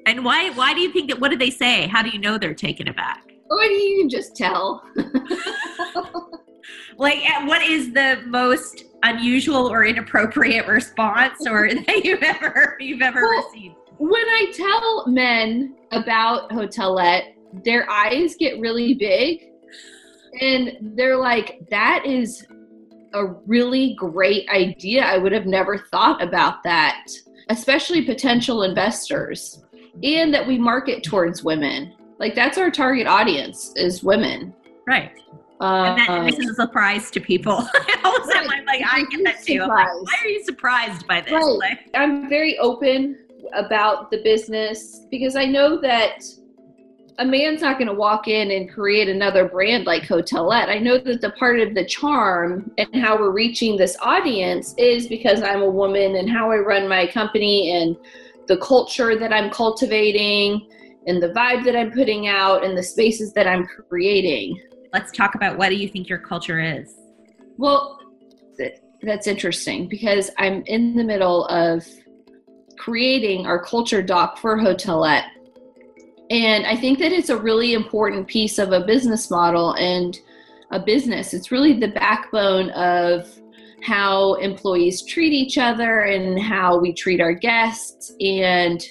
And 0.05 0.25
why? 0.25 0.49
Why 0.51 0.73
do 0.73 0.81
you 0.81 0.91
think 0.91 1.09
that? 1.09 1.19
What 1.19 1.29
did 1.29 1.39
they 1.39 1.49
say? 1.49 1.87
How 1.87 2.03
do 2.03 2.09
you 2.09 2.19
know 2.19 2.37
they're 2.37 2.53
taken 2.53 2.87
aback? 2.89 3.31
Oh, 3.49 3.61
you 3.61 3.99
can 4.01 4.09
just 4.09 4.35
tell. 4.35 4.83
like, 6.97 7.19
eh, 7.23 7.45
what 7.45 7.61
is 7.61 7.93
the 7.93 8.21
most 8.25 8.85
unusual 9.03 9.71
or 9.71 9.85
inappropriate 9.85 10.67
response, 10.67 11.47
or 11.47 11.69
that 11.87 12.03
you've 12.03 12.23
ever 12.23 12.75
you've 12.79 13.01
ever 13.01 13.21
well, 13.21 13.45
received? 13.47 13.75
When 13.97 14.25
I 14.25 14.51
tell 14.53 15.07
men 15.07 15.75
about 15.91 16.51
Hotelette, 16.51 17.35
their 17.63 17.89
eyes 17.89 18.35
get 18.37 18.59
really 18.59 18.95
big, 18.95 19.45
and 20.41 20.77
they're 20.97 21.17
like, 21.17 21.61
"That 21.69 22.05
is 22.05 22.45
a 23.13 23.25
really 23.25 23.95
great 23.95 24.47
idea. 24.49 25.03
I 25.03 25.17
would 25.17 25.31
have 25.31 25.45
never 25.45 25.77
thought 25.77 26.21
about 26.21 26.63
that, 26.63 27.07
especially 27.49 28.03
potential 28.03 28.63
investors, 28.63 29.63
and 30.03 30.33
that 30.33 30.45
we 30.45 30.57
market 30.57 31.03
towards 31.03 31.43
women. 31.43 31.93
Like 32.19 32.35
that's 32.35 32.57
our 32.57 32.71
target 32.71 33.07
audience 33.07 33.73
is 33.75 34.03
women. 34.03 34.53
Right. 34.87 35.11
Uh, 35.61 35.95
and, 35.97 35.97
that, 35.99 36.25
this 36.25 36.39
is 36.39 36.51
a 36.51 36.55
surprise 36.55 37.09
to 37.11 37.19
people. 37.19 37.67
Right. 38.27 38.47
I'm 38.49 38.65
like, 38.65 38.81
I 38.85 39.03
get 39.11 39.23
that 39.23 39.43
too. 39.43 39.59
Like, 39.59 39.69
why 39.69 40.13
are 40.23 40.27
you 40.27 40.43
surprised 40.43 41.05
by 41.07 41.21
this? 41.21 41.31
Right. 41.31 41.43
Like, 41.43 41.89
I'm 41.93 42.27
very 42.27 42.57
open 42.57 43.17
about 43.53 44.09
the 44.09 44.21
business 44.23 45.05
because 45.11 45.35
I 45.35 45.45
know 45.45 45.79
that 45.81 46.23
a 47.17 47.25
man's 47.25 47.61
not 47.61 47.77
going 47.77 47.87
to 47.87 47.93
walk 47.93 48.27
in 48.27 48.51
and 48.51 48.71
create 48.71 49.07
another 49.07 49.47
brand 49.47 49.85
like 49.85 50.03
Hotelette. 50.03 50.69
I 50.69 50.79
know 50.79 50.97
that 50.97 51.21
the 51.21 51.31
part 51.31 51.59
of 51.59 51.73
the 51.73 51.85
charm 51.85 52.71
and 52.77 52.93
how 52.95 53.17
we're 53.17 53.31
reaching 53.31 53.77
this 53.77 53.95
audience 54.01 54.75
is 54.77 55.07
because 55.07 55.41
I'm 55.41 55.61
a 55.61 55.69
woman 55.69 56.17
and 56.17 56.29
how 56.29 56.51
I 56.51 56.57
run 56.57 56.89
my 56.89 57.07
company 57.07 57.71
and 57.71 57.95
the 58.47 58.57
culture 58.57 59.17
that 59.17 59.31
I'm 59.31 59.49
cultivating 59.49 60.69
and 61.07 61.23
the 61.23 61.29
vibe 61.29 61.63
that 61.65 61.75
I'm 61.75 61.91
putting 61.91 62.27
out 62.27 62.65
and 62.65 62.77
the 62.77 62.83
spaces 62.83 63.31
that 63.33 63.47
I'm 63.47 63.65
creating. 63.65 64.61
Let's 64.91 65.11
talk 65.11 65.35
about 65.35 65.57
what 65.57 65.69
do 65.69 65.75
you 65.75 65.87
think 65.87 66.09
your 66.09 66.19
culture 66.19 66.59
is? 66.59 66.95
Well, 67.57 67.99
that's 69.01 69.27
interesting 69.27 69.87
because 69.87 70.31
I'm 70.37 70.63
in 70.65 70.95
the 70.95 71.03
middle 71.03 71.45
of 71.45 71.85
creating 72.77 73.45
our 73.45 73.63
culture 73.63 74.01
doc 74.01 74.37
for 74.37 74.57
Hotelette 74.57 75.25
and 76.29 76.65
I 76.65 76.75
think 76.75 76.99
that 76.99 77.11
it's 77.11 77.29
a 77.29 77.37
really 77.37 77.73
important 77.73 78.27
piece 78.27 78.57
of 78.57 78.71
a 78.71 78.85
business 78.85 79.29
model 79.29 79.73
and 79.73 80.17
a 80.71 80.79
business. 80.79 81.33
It's 81.33 81.51
really 81.51 81.79
the 81.79 81.89
backbone 81.89 82.71
of 82.71 83.29
how 83.83 84.33
employees 84.35 85.03
treat 85.03 85.33
each 85.33 85.57
other 85.57 86.01
and 86.01 86.39
how 86.39 86.79
we 86.79 86.93
treat 86.93 87.21
our 87.21 87.33
guests 87.33 88.11
and 88.19 88.83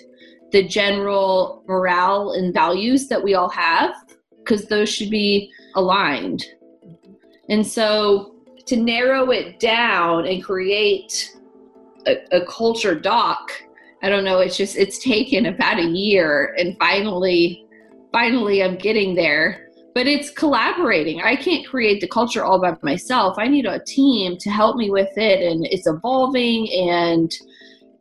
the 0.53 0.63
general 0.63 1.65
morale 1.67 2.33
and 2.33 2.55
values 2.55 3.09
that 3.09 3.23
we 3.23 3.35
all 3.35 3.49
have 3.49 3.93
because 4.39 4.67
those 4.67 4.89
should 4.89 5.11
be 5.11 5.51
aligned. 5.75 6.45
And 7.49 7.67
so 7.67 8.37
to 8.67 8.77
narrow 8.77 9.31
it 9.31 9.59
down 9.59 10.27
and 10.27 10.45
create 10.45 11.33
a, 12.07 12.19
a 12.31 12.47
culture 12.47 12.95
doc 12.95 13.51
I 14.05 14.11
don't 14.11 14.23
know. 14.23 14.41
It's 14.41 14.59
just 14.59 14.77
it's 14.77 15.03
taken 15.03 15.47
about 15.47 15.79
a 15.79 15.87
year, 15.87 16.55
and 16.59 16.77
finally, 16.79 17.65
finally, 18.13 18.63
I'm 18.63 18.77
getting 18.77 19.15
there. 19.15 19.71
But 19.95 20.07
it's 20.07 20.31
collaborating. 20.31 21.23
I 21.23 21.37
can't 21.37 21.67
create 21.67 22.03
the 22.03 22.09
culture 22.09 22.45
all 22.45 22.61
by 22.61 22.77
myself. 22.83 23.37
I 23.39 23.49
need 23.49 23.65
a 23.65 23.79
team 23.87 24.37
to 24.39 24.51
help 24.51 24.77
me 24.77 24.91
with 24.91 25.17
it, 25.17 25.41
and 25.41 25.65
it's 25.67 25.87
evolving 25.87 26.71
and 26.71 27.33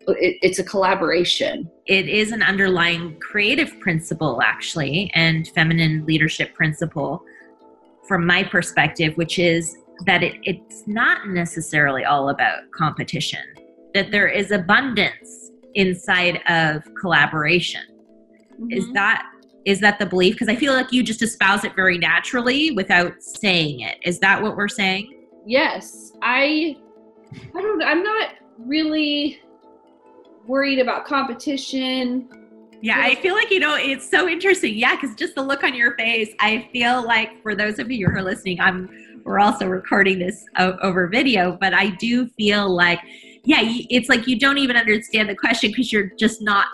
it, 0.07 0.37
it's 0.41 0.59
a 0.59 0.63
collaboration. 0.63 1.71
It 1.85 2.09
is 2.09 2.33
an 2.33 2.43
underlying 2.43 3.17
creative 3.21 3.79
principle, 3.79 4.41
actually, 4.41 5.09
and 5.13 5.47
feminine 5.49 6.05
leadership 6.05 6.53
principle 6.53 7.23
from 8.09 8.25
my 8.25 8.43
perspective, 8.43 9.15
which 9.15 9.39
is 9.39 9.77
that 10.05 10.21
it, 10.21 10.35
it's 10.43 10.85
not 10.85 11.29
necessarily 11.29 12.03
all 12.03 12.27
about 12.27 12.69
competition, 12.75 13.39
that 13.93 14.11
there 14.11 14.27
is 14.27 14.51
abundance 14.51 15.42
inside 15.75 16.41
of 16.47 16.83
collaboration. 16.99 17.83
Mm-hmm. 18.53 18.71
Is 18.71 18.91
that 18.93 19.29
is 19.65 19.79
that 19.79 19.97
the 19.97 20.05
belief? 20.05 20.35
Because 20.35 20.49
I 20.49 20.55
feel 20.55 20.73
like 20.73 20.91
you 20.91 21.03
just 21.03 21.21
espouse 21.21 21.63
it 21.63 21.73
very 21.73 21.97
naturally 21.97 22.71
without 22.71 23.23
saying 23.23 23.79
it. 23.79 23.97
Is 24.03 24.19
that 24.19 24.41
what 24.41 24.57
we're 24.57 24.67
saying? 24.67 25.25
Yes. 25.45 26.11
I 26.21 26.77
I 27.55 27.61
don't 27.61 27.81
I'm 27.83 28.03
not 28.03 28.31
really 28.57 29.41
worried 30.45 30.79
about 30.79 31.05
competition. 31.05 32.27
Yeah, 32.81 32.99
I 32.99 33.15
feel 33.15 33.33
like, 33.33 33.49
you 33.49 33.59
know, 33.59 33.75
it's 33.75 34.09
so 34.09 34.27
interesting. 34.27 34.75
Yeah, 34.75 34.95
because 34.95 35.15
just 35.15 35.35
the 35.35 35.41
look 35.41 35.63
on 35.63 35.73
your 35.73 35.95
face, 35.95 36.33
I 36.41 36.67
feel 36.73 37.01
like 37.05 37.41
for 37.41 37.55
those 37.55 37.79
of 37.79 37.89
you 37.89 38.07
who 38.07 38.17
are 38.17 38.21
listening, 38.21 38.59
I'm 38.59 38.89
we're 39.23 39.39
also 39.39 39.67
recording 39.67 40.19
this 40.19 40.45
over 40.57 41.07
video, 41.07 41.57
but 41.59 41.73
I 41.73 41.91
do 41.91 42.27
feel 42.27 42.69
like 42.69 42.99
yeah, 43.45 43.59
it's 43.61 44.09
like 44.09 44.27
you 44.27 44.39
don't 44.39 44.57
even 44.57 44.77
understand 44.77 45.29
the 45.29 45.35
question 45.35 45.71
because 45.71 45.91
you're 45.91 46.11
just 46.17 46.41
not 46.41 46.67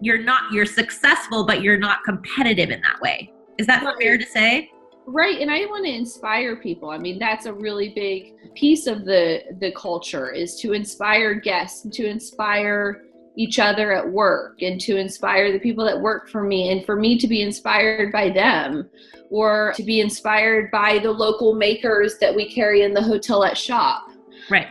you're 0.00 0.22
not 0.22 0.52
you're 0.52 0.64
successful 0.64 1.44
but 1.44 1.60
you're 1.60 1.78
not 1.78 2.02
competitive 2.04 2.70
in 2.70 2.80
that 2.80 3.00
way. 3.00 3.32
Is 3.58 3.66
that 3.66 3.82
right. 3.82 3.96
fair 4.00 4.18
to 4.18 4.24
say? 4.24 4.70
Right, 5.06 5.40
and 5.40 5.50
I 5.50 5.60
want 5.66 5.86
to 5.86 5.90
inspire 5.90 6.56
people. 6.56 6.90
I 6.90 6.98
mean, 6.98 7.18
that's 7.18 7.46
a 7.46 7.52
really 7.52 7.90
big 7.94 8.54
piece 8.54 8.86
of 8.86 9.04
the 9.04 9.42
the 9.60 9.72
culture 9.72 10.30
is 10.30 10.56
to 10.60 10.72
inspire 10.72 11.34
guests 11.34 11.84
and 11.84 11.92
to 11.94 12.06
inspire 12.06 13.04
each 13.36 13.58
other 13.58 13.92
at 13.92 14.08
work 14.08 14.62
and 14.62 14.80
to 14.80 14.96
inspire 14.96 15.52
the 15.52 15.60
people 15.60 15.84
that 15.84 15.98
work 15.98 16.28
for 16.28 16.42
me 16.42 16.72
and 16.72 16.84
for 16.84 16.96
me 16.96 17.16
to 17.16 17.28
be 17.28 17.40
inspired 17.40 18.10
by 18.10 18.28
them 18.28 18.88
or 19.30 19.72
to 19.76 19.82
be 19.84 20.00
inspired 20.00 20.70
by 20.72 20.98
the 20.98 21.10
local 21.10 21.54
makers 21.54 22.18
that 22.18 22.34
we 22.34 22.52
carry 22.52 22.82
in 22.82 22.92
the 22.92 23.02
Hotelette 23.02 23.56
shop. 23.56 24.08
Right. 24.50 24.66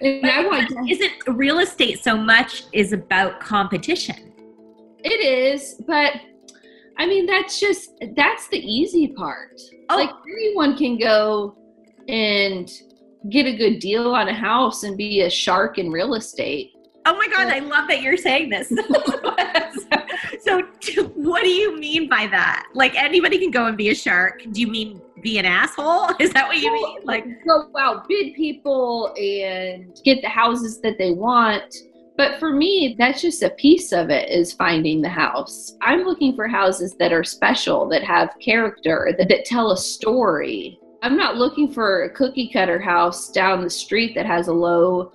And 0.00 0.26
I 0.26 0.46
want 0.46 0.90
isn't 0.90 1.12
real 1.36 1.60
estate 1.60 2.02
so 2.02 2.16
much 2.16 2.64
is 2.72 2.92
about 2.92 3.40
competition. 3.40 4.32
It 4.98 5.20
is, 5.20 5.80
but 5.86 6.12
I 6.98 7.06
mean 7.06 7.26
that's 7.26 7.60
just 7.60 7.90
that's 8.16 8.48
the 8.48 8.58
easy 8.58 9.08
part. 9.08 9.60
Oh. 9.90 9.96
Like 9.96 10.10
anyone 10.28 10.76
can 10.76 10.98
go 10.98 11.56
and 12.08 12.70
get 13.30 13.46
a 13.46 13.56
good 13.56 13.78
deal 13.78 14.14
on 14.14 14.28
a 14.28 14.34
house 14.34 14.82
and 14.82 14.96
be 14.96 15.22
a 15.22 15.30
shark 15.30 15.78
in 15.78 15.90
real 15.90 16.14
estate. 16.14 16.72
Oh 17.06 17.16
my 17.16 17.28
God, 17.28 17.48
I 17.48 17.58
love 17.58 17.88
that 17.88 18.02
you're 18.02 18.16
saying 18.16 18.50
this. 18.50 18.70
so, 20.80 21.04
what 21.14 21.42
do 21.42 21.48
you 21.48 21.78
mean 21.78 22.08
by 22.08 22.26
that? 22.28 22.66
Like, 22.74 22.94
anybody 22.94 23.38
can 23.38 23.50
go 23.50 23.66
and 23.66 23.76
be 23.76 23.90
a 23.90 23.94
shark. 23.94 24.42
Do 24.52 24.60
you 24.60 24.66
mean 24.66 25.00
be 25.22 25.38
an 25.38 25.44
asshole? 25.44 26.10
Is 26.20 26.32
that 26.32 26.46
what 26.46 26.58
you 26.58 26.72
mean? 26.72 26.98
Like, 27.04 27.24
go 27.46 27.70
out, 27.78 28.08
bid 28.08 28.34
people, 28.34 29.14
and 29.16 29.98
get 30.04 30.22
the 30.22 30.28
houses 30.28 30.80
that 30.82 30.98
they 30.98 31.12
want. 31.12 31.74
But 32.16 32.38
for 32.38 32.52
me, 32.52 32.94
that's 32.96 33.20
just 33.20 33.42
a 33.42 33.50
piece 33.50 33.92
of 33.92 34.08
it 34.08 34.28
is 34.28 34.52
finding 34.52 35.02
the 35.02 35.08
house. 35.08 35.76
I'm 35.80 36.04
looking 36.04 36.36
for 36.36 36.46
houses 36.46 36.94
that 37.00 37.12
are 37.12 37.24
special, 37.24 37.88
that 37.88 38.04
have 38.04 38.30
character, 38.40 39.12
that, 39.18 39.28
that 39.28 39.44
tell 39.44 39.72
a 39.72 39.76
story. 39.76 40.78
I'm 41.02 41.16
not 41.16 41.36
looking 41.36 41.72
for 41.72 42.04
a 42.04 42.10
cookie 42.10 42.50
cutter 42.52 42.80
house 42.80 43.30
down 43.30 43.62
the 43.62 43.70
street 43.70 44.14
that 44.14 44.26
has 44.26 44.46
a 44.46 44.52
low, 44.52 45.12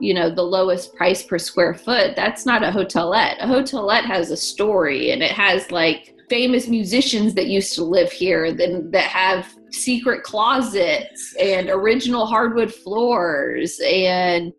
you 0.00 0.14
know, 0.14 0.34
the 0.34 0.42
lowest 0.42 0.94
price 0.94 1.22
per 1.22 1.38
square 1.38 1.74
foot. 1.74 2.16
That's 2.16 2.46
not 2.46 2.62
a 2.62 2.70
hotelette. 2.70 3.36
A 3.40 3.46
hotelette 3.46 4.04
has 4.06 4.30
a 4.30 4.36
story 4.36 5.12
and 5.12 5.22
it 5.22 5.32
has 5.32 5.70
like 5.70 6.14
famous 6.28 6.68
musicians 6.68 7.34
that 7.34 7.48
used 7.48 7.74
to 7.74 7.84
live 7.84 8.10
here 8.10 8.52
that, 8.52 8.90
that 8.92 9.04
have 9.04 9.54
secret 9.70 10.22
closets 10.22 11.34
and 11.40 11.68
original 11.68 12.24
hardwood 12.24 12.72
floors 12.72 13.80
and 13.84 14.52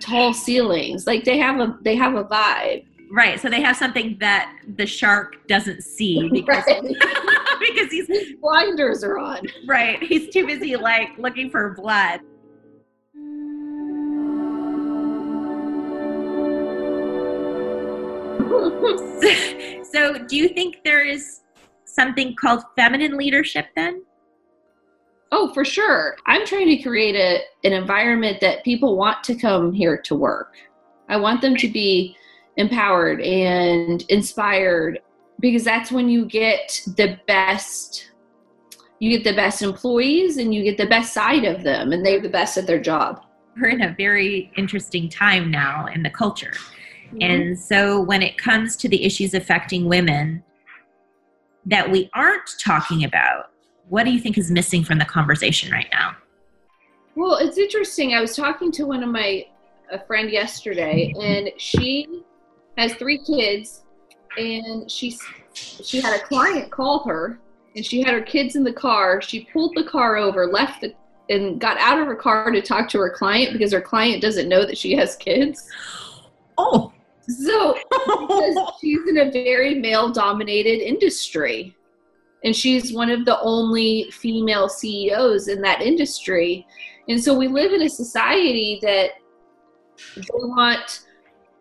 tall 0.00 0.34
ceilings. 0.34 1.06
Like 1.06 1.24
they 1.24 1.38
have 1.38 1.60
a 1.60 1.78
they 1.82 1.96
have 1.96 2.14
a 2.14 2.24
vibe. 2.24 2.84
Right. 3.10 3.40
So 3.40 3.48
they 3.48 3.62
have 3.62 3.76
something 3.76 4.18
that 4.20 4.54
the 4.76 4.86
shark 4.86 5.36
doesn't 5.48 5.82
see 5.82 6.28
because, 6.32 6.64
because 7.60 7.90
he's 7.90 8.06
His 8.06 8.34
blinders 8.40 9.02
are 9.02 9.18
on. 9.18 9.46
Right. 9.66 10.02
He's 10.02 10.28
too 10.28 10.46
busy 10.46 10.76
like 10.76 11.16
looking 11.16 11.50
for 11.50 11.74
blood. 11.74 12.20
so 19.92 20.24
do 20.26 20.36
you 20.36 20.48
think 20.48 20.78
there 20.84 21.04
is 21.04 21.40
something 21.84 22.34
called 22.34 22.62
feminine 22.76 23.16
leadership 23.16 23.66
then? 23.76 24.02
Oh, 25.30 25.52
for 25.52 25.64
sure. 25.64 26.16
I'm 26.26 26.46
trying 26.46 26.68
to 26.68 26.82
create 26.82 27.14
a, 27.14 27.40
an 27.66 27.72
environment 27.72 28.40
that 28.40 28.64
people 28.64 28.96
want 28.96 29.22
to 29.24 29.34
come 29.34 29.72
here 29.72 29.98
to 29.98 30.14
work. 30.14 30.54
I 31.08 31.16
want 31.16 31.42
them 31.42 31.56
to 31.56 31.68
be 31.68 32.16
empowered 32.56 33.20
and 33.20 34.02
inspired 34.08 35.00
because 35.40 35.64
that's 35.64 35.92
when 35.92 36.08
you 36.08 36.24
get 36.26 36.82
the 36.96 37.18
best 37.26 38.10
you 39.00 39.16
get 39.16 39.22
the 39.22 39.36
best 39.36 39.62
employees 39.62 40.38
and 40.38 40.52
you 40.52 40.64
get 40.64 40.76
the 40.76 40.86
best 40.86 41.12
side 41.12 41.44
of 41.44 41.62
them 41.62 41.92
and 41.92 42.04
they're 42.04 42.20
the 42.20 42.28
best 42.28 42.58
at 42.58 42.66
their 42.66 42.80
job. 42.80 43.24
We're 43.56 43.68
in 43.68 43.82
a 43.82 43.94
very 43.96 44.50
interesting 44.56 45.08
time 45.08 45.52
now 45.52 45.86
in 45.86 46.02
the 46.02 46.10
culture. 46.10 46.52
Mm-hmm. 47.08 47.22
And 47.22 47.58
so 47.58 48.00
when 48.00 48.22
it 48.22 48.36
comes 48.36 48.76
to 48.76 48.88
the 48.88 49.04
issues 49.04 49.34
affecting 49.34 49.86
women 49.86 50.42
that 51.66 51.90
we 51.90 52.10
aren't 52.14 52.48
talking 52.62 53.04
about, 53.04 53.50
what 53.88 54.04
do 54.04 54.10
you 54.10 54.20
think 54.20 54.36
is 54.36 54.50
missing 54.50 54.84
from 54.84 54.98
the 54.98 55.04
conversation 55.04 55.72
right 55.72 55.88
now? 55.92 56.16
Well, 57.14 57.36
it's 57.36 57.58
interesting. 57.58 58.14
I 58.14 58.20
was 58.20 58.36
talking 58.36 58.70
to 58.72 58.84
one 58.84 59.02
of 59.02 59.08
my 59.08 59.46
a 59.90 59.98
friend 59.98 60.30
yesterday, 60.30 61.12
and 61.18 61.50
she 61.56 62.06
has 62.76 62.94
three 62.94 63.18
kids, 63.18 63.84
and 64.36 64.90
she 64.90 65.18
she 65.54 66.00
had 66.00 66.14
a 66.14 66.22
client 66.22 66.70
call 66.70 67.02
her, 67.04 67.40
and 67.74 67.84
she 67.84 68.02
had 68.02 68.14
her 68.14 68.20
kids 68.20 68.54
in 68.54 68.64
the 68.64 68.72
car. 68.72 69.20
She 69.20 69.48
pulled 69.52 69.74
the 69.74 69.84
car 69.84 70.16
over, 70.16 70.46
left 70.46 70.82
the 70.82 70.94
and 71.30 71.60
got 71.60 71.76
out 71.78 71.98
of 71.98 72.06
her 72.06 72.16
car 72.16 72.50
to 72.50 72.62
talk 72.62 72.88
to 72.88 72.98
her 72.98 73.10
client 73.10 73.52
because 73.52 73.72
her 73.72 73.80
client 73.80 74.22
doesn't 74.22 74.48
know 74.48 74.64
that 74.64 74.78
she 74.78 74.92
has 74.92 75.16
kids. 75.16 75.68
Oh. 76.60 76.92
So 77.28 77.76
she's 78.80 79.00
in 79.08 79.18
a 79.18 79.30
very 79.30 79.74
male 79.74 80.10
dominated 80.10 80.80
industry 80.80 81.76
and 82.44 82.54
she's 82.54 82.92
one 82.92 83.10
of 83.10 83.24
the 83.24 83.40
only 83.40 84.10
female 84.10 84.68
CEOs 84.68 85.48
in 85.48 85.60
that 85.62 85.82
industry. 85.82 86.66
And 87.08 87.22
so 87.22 87.36
we 87.36 87.48
live 87.48 87.72
in 87.72 87.82
a 87.82 87.88
society 87.88 88.78
that 88.82 89.10
they 90.16 90.22
want 90.32 91.06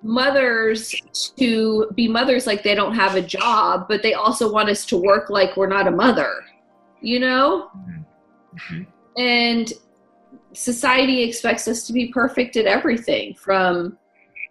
mothers 0.04 0.94
to 1.38 1.90
be 1.96 2.08
mothers 2.08 2.46
like 2.46 2.64
they 2.64 2.76
don't 2.76 2.94
have 2.94 3.16
a 3.16 3.22
job, 3.22 3.88
but 3.88 4.04
they 4.04 4.14
also 4.14 4.52
want 4.52 4.70
us 4.70 4.86
to 4.86 4.98
work 4.98 5.30
like 5.30 5.58
we're 5.58 5.68
not 5.68 5.88
a 5.88 5.92
mother, 5.92 6.44
you 7.02 7.20
know? 7.20 7.70
Mm-hmm. 7.76 8.84
And 9.20 9.74
society 10.54 11.24
expects 11.24 11.68
us 11.68 11.88
to 11.88 11.94
be 11.94 12.10
perfect 12.10 12.56
at 12.56 12.66
everything 12.66 13.34
from 13.34 13.98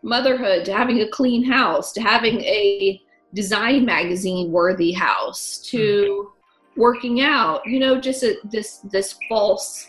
motherhood 0.07 0.65
to 0.65 0.73
having 0.73 1.01
a 1.01 1.09
clean 1.09 1.45
house 1.45 1.93
to 1.93 2.01
having 2.01 2.41
a 2.43 3.01
design 3.35 3.85
magazine 3.85 4.53
worthy 4.53 4.93
house 4.93 5.59
to 5.59 6.31
working 6.77 7.23
out 7.23 7.61
you 7.67 7.81
know 7.81 8.01
just 8.01 8.23
a, 8.23 8.37
this 8.45 8.79
this 8.93 9.19
false 9.29 9.89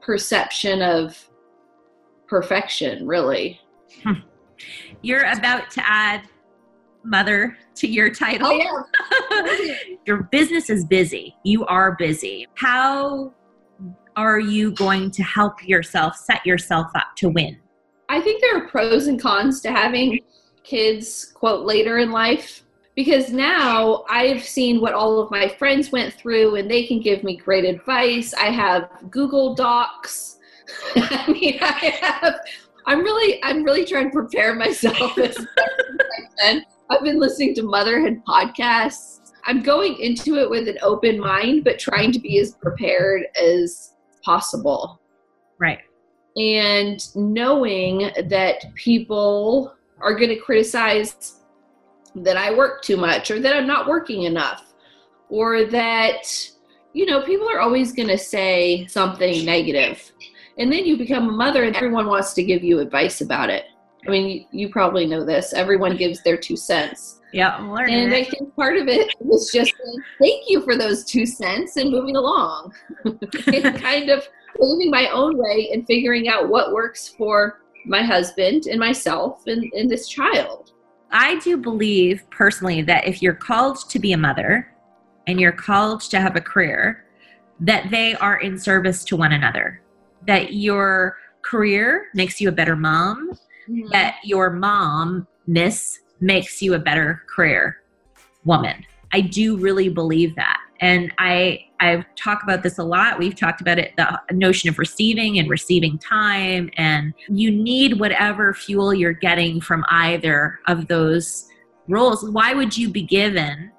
perception 0.00 0.82
of 0.82 1.28
perfection 2.26 3.06
really. 3.06 3.60
Hmm. 4.02 4.20
you're 5.02 5.24
about 5.24 5.70
to 5.72 5.82
add 5.86 6.22
mother 7.02 7.56
to 7.74 7.88
your 7.88 8.10
title. 8.10 8.48
Oh, 8.52 9.74
your 10.06 10.24
business 10.24 10.70
is 10.70 10.84
busy. 10.84 11.34
You 11.44 11.66
are 11.66 11.96
busy. 11.96 12.46
How 12.54 13.34
are 14.16 14.38
you 14.38 14.72
going 14.72 15.10
to 15.12 15.22
help 15.22 15.66
yourself 15.66 16.16
set 16.16 16.44
yourself 16.46 16.86
up 16.94 17.16
to 17.16 17.28
win 17.30 17.58
i 18.10 18.20
think 18.20 18.40
there 18.40 18.56
are 18.58 18.68
pros 18.68 19.06
and 19.06 19.20
cons 19.20 19.60
to 19.60 19.70
having 19.70 20.20
kids 20.62 21.32
quote 21.34 21.64
later 21.64 21.98
in 21.98 22.10
life 22.10 22.62
because 22.94 23.32
now 23.32 24.04
I've 24.10 24.44
seen 24.44 24.80
what 24.80 24.92
all 24.92 25.20
of 25.20 25.30
my 25.30 25.48
friends 25.48 25.90
went 25.90 26.12
through 26.12 26.56
and 26.56 26.70
they 26.70 26.86
can 26.86 27.00
give 27.00 27.24
me 27.24 27.36
great 27.36 27.64
advice. 27.64 28.34
I 28.34 28.50
have 28.50 28.90
Google 29.10 29.54
Docs. 29.54 30.38
I 30.96 31.32
mean, 31.32 31.58
I 31.62 31.98
have 32.02 32.40
I'm 32.86 33.00
really 33.00 33.42
I'm 33.42 33.64
really 33.64 33.84
trying 33.84 34.10
to 34.10 34.12
prepare 34.12 34.54
myself 34.54 35.16
as 35.18 35.36
I 36.42 36.62
I've 36.90 37.02
been 37.02 37.20
listening 37.20 37.54
to 37.54 37.62
motherhood 37.62 38.20
podcasts. 38.26 39.32
I'm 39.44 39.62
going 39.62 39.98
into 39.98 40.36
it 40.36 40.50
with 40.50 40.68
an 40.68 40.76
open 40.82 41.18
mind 41.18 41.64
but 41.64 41.78
trying 41.78 42.12
to 42.12 42.18
be 42.18 42.38
as 42.38 42.52
prepared 42.52 43.26
as 43.40 43.94
possible. 44.22 45.00
Right. 45.58 45.78
And 46.40 47.04
knowing 47.14 48.10
that 48.28 48.74
people 48.74 49.74
are 50.00 50.14
going 50.14 50.30
to 50.30 50.36
criticize 50.36 51.40
that 52.14 52.38
I 52.38 52.54
work 52.54 52.82
too 52.82 52.96
much 52.96 53.30
or 53.30 53.40
that 53.40 53.54
I'm 53.54 53.66
not 53.66 53.86
working 53.86 54.22
enough 54.22 54.72
or 55.28 55.64
that, 55.66 56.22
you 56.94 57.04
know, 57.04 57.22
people 57.22 57.46
are 57.50 57.60
always 57.60 57.92
going 57.92 58.08
to 58.08 58.16
say 58.16 58.86
something 58.86 59.44
negative. 59.44 60.10
And 60.56 60.72
then 60.72 60.86
you 60.86 60.96
become 60.96 61.28
a 61.28 61.32
mother 61.32 61.64
and 61.64 61.76
everyone 61.76 62.06
wants 62.06 62.32
to 62.34 62.42
give 62.42 62.64
you 62.64 62.78
advice 62.80 63.20
about 63.20 63.50
it. 63.50 63.66
I 64.06 64.10
mean, 64.10 64.30
you, 64.30 64.44
you 64.50 64.68
probably 64.70 65.06
know 65.06 65.24
this. 65.24 65.52
Everyone 65.52 65.96
gives 65.96 66.22
their 66.22 66.38
two 66.38 66.56
cents. 66.56 67.20
Yeah, 67.32 67.56
I'm 67.56 67.70
learning. 67.70 68.04
And. 68.04 68.14
I 68.14 68.24
think 68.24 68.54
part 68.56 68.76
of 68.76 68.88
it 68.88 69.14
was 69.20 69.52
just 69.52 69.72
thank 70.18 70.44
you 70.48 70.62
for 70.62 70.76
those 70.76 71.04
two 71.04 71.26
cents 71.26 71.76
and 71.76 71.90
moving 71.90 72.16
along. 72.16 72.72
kind 73.44 74.08
of 74.10 74.26
moving 74.60 74.90
my 74.90 75.08
own 75.08 75.36
way 75.36 75.70
and 75.72 75.86
figuring 75.86 76.28
out 76.28 76.48
what 76.48 76.72
works 76.72 77.08
for 77.08 77.60
my 77.86 78.02
husband 78.02 78.66
and 78.66 78.78
myself 78.78 79.46
and, 79.46 79.64
and 79.72 79.90
this 79.90 80.08
child. 80.08 80.72
I 81.10 81.38
do 81.40 81.56
believe 81.56 82.22
personally 82.30 82.82
that 82.82 83.06
if 83.06 83.20
you're 83.22 83.34
called 83.34 83.88
to 83.88 83.98
be 83.98 84.12
a 84.12 84.18
mother 84.18 84.72
and 85.26 85.40
you're 85.40 85.52
called 85.52 86.02
to 86.02 86.20
have 86.20 86.36
a 86.36 86.40
career, 86.40 87.04
that 87.60 87.90
they 87.90 88.14
are 88.16 88.38
in 88.40 88.58
service 88.58 89.04
to 89.04 89.16
one 89.16 89.32
another. 89.32 89.82
That 90.26 90.54
your 90.54 91.16
career 91.42 92.08
makes 92.14 92.40
you 92.40 92.48
a 92.48 92.52
better 92.52 92.76
mom, 92.76 93.32
mm-hmm. 93.68 93.88
that 93.90 94.16
your 94.24 94.50
momness 94.50 95.98
makes 96.20 96.60
you 96.62 96.74
a 96.74 96.78
better 96.78 97.22
career 97.26 97.78
woman. 98.44 98.84
I 99.12 99.22
do 99.22 99.56
really 99.56 99.88
believe 99.88 100.36
that. 100.36 100.60
And 100.80 101.12
I 101.18 101.66
I 101.80 102.04
talk 102.16 102.42
about 102.42 102.62
this 102.62 102.78
a 102.78 102.84
lot. 102.84 103.18
We've 103.18 103.34
talked 103.34 103.60
about 103.60 103.78
it 103.78 103.92
the 103.96 104.18
notion 104.32 104.68
of 104.68 104.78
receiving 104.78 105.38
and 105.38 105.48
receiving 105.48 105.98
time 105.98 106.70
and 106.76 107.14
you 107.28 107.50
need 107.50 107.98
whatever 107.98 108.52
fuel 108.54 108.92
you're 108.92 109.12
getting 109.12 109.60
from 109.60 109.84
either 109.90 110.58
of 110.68 110.88
those 110.88 111.48
roles. 111.88 112.28
Why 112.30 112.54
would 112.54 112.76
you 112.76 112.88
be 112.88 113.02
given 113.02 113.72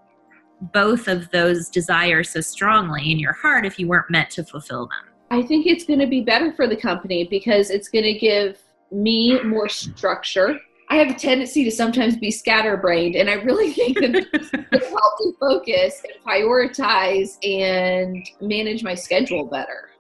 both 0.74 1.08
of 1.08 1.30
those 1.32 1.70
desires 1.70 2.30
so 2.30 2.42
strongly 2.42 3.12
in 3.12 3.20
your 3.20 3.34
heart 3.34 3.66
if 3.66 3.80
you 3.80 3.88
weren't 3.88 4.10
meant 4.10 4.30
to 4.32 4.44
fulfill 4.44 4.88
them? 4.88 5.12
I 5.32 5.42
think 5.42 5.66
it's 5.66 5.86
going 5.86 6.00
to 6.00 6.08
be 6.08 6.22
better 6.22 6.52
for 6.54 6.68
the 6.68 6.76
company 6.76 7.28
because 7.30 7.70
it's 7.70 7.88
going 7.88 8.04
to 8.04 8.14
give 8.14 8.60
me 8.92 9.42
more 9.44 9.70
structure 9.70 10.60
I 10.92 10.96
have 10.96 11.10
a 11.10 11.14
tendency 11.14 11.64
to 11.64 11.72
sometimes 11.72 12.18
be 12.18 12.30
scatterbrained, 12.32 13.16
and 13.16 13.30
I 13.30 13.36
really 13.36 13.72
think 13.72 13.98
that 14.00 14.12
to 14.12 14.80
help 14.90 15.14
me 15.22 15.34
focus 15.40 16.02
and 16.04 16.22
prioritize 16.26 17.38
and 17.48 18.30
manage 18.42 18.84
my 18.84 18.94
schedule 18.94 19.46
better. 19.46 19.92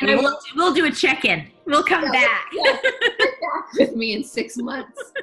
And 0.00 0.10
we'll, 0.18 0.36
we'll 0.56 0.74
do 0.74 0.84
a 0.86 0.90
check 0.90 1.24
in. 1.24 1.46
We'll 1.64 1.84
come 1.84 2.02
yeah, 2.02 2.10
back. 2.10 2.46
Yeah, 2.52 2.72
back 2.72 3.72
with 3.78 3.94
me 3.94 4.14
in 4.14 4.24
six 4.24 4.56
months. 4.56 5.00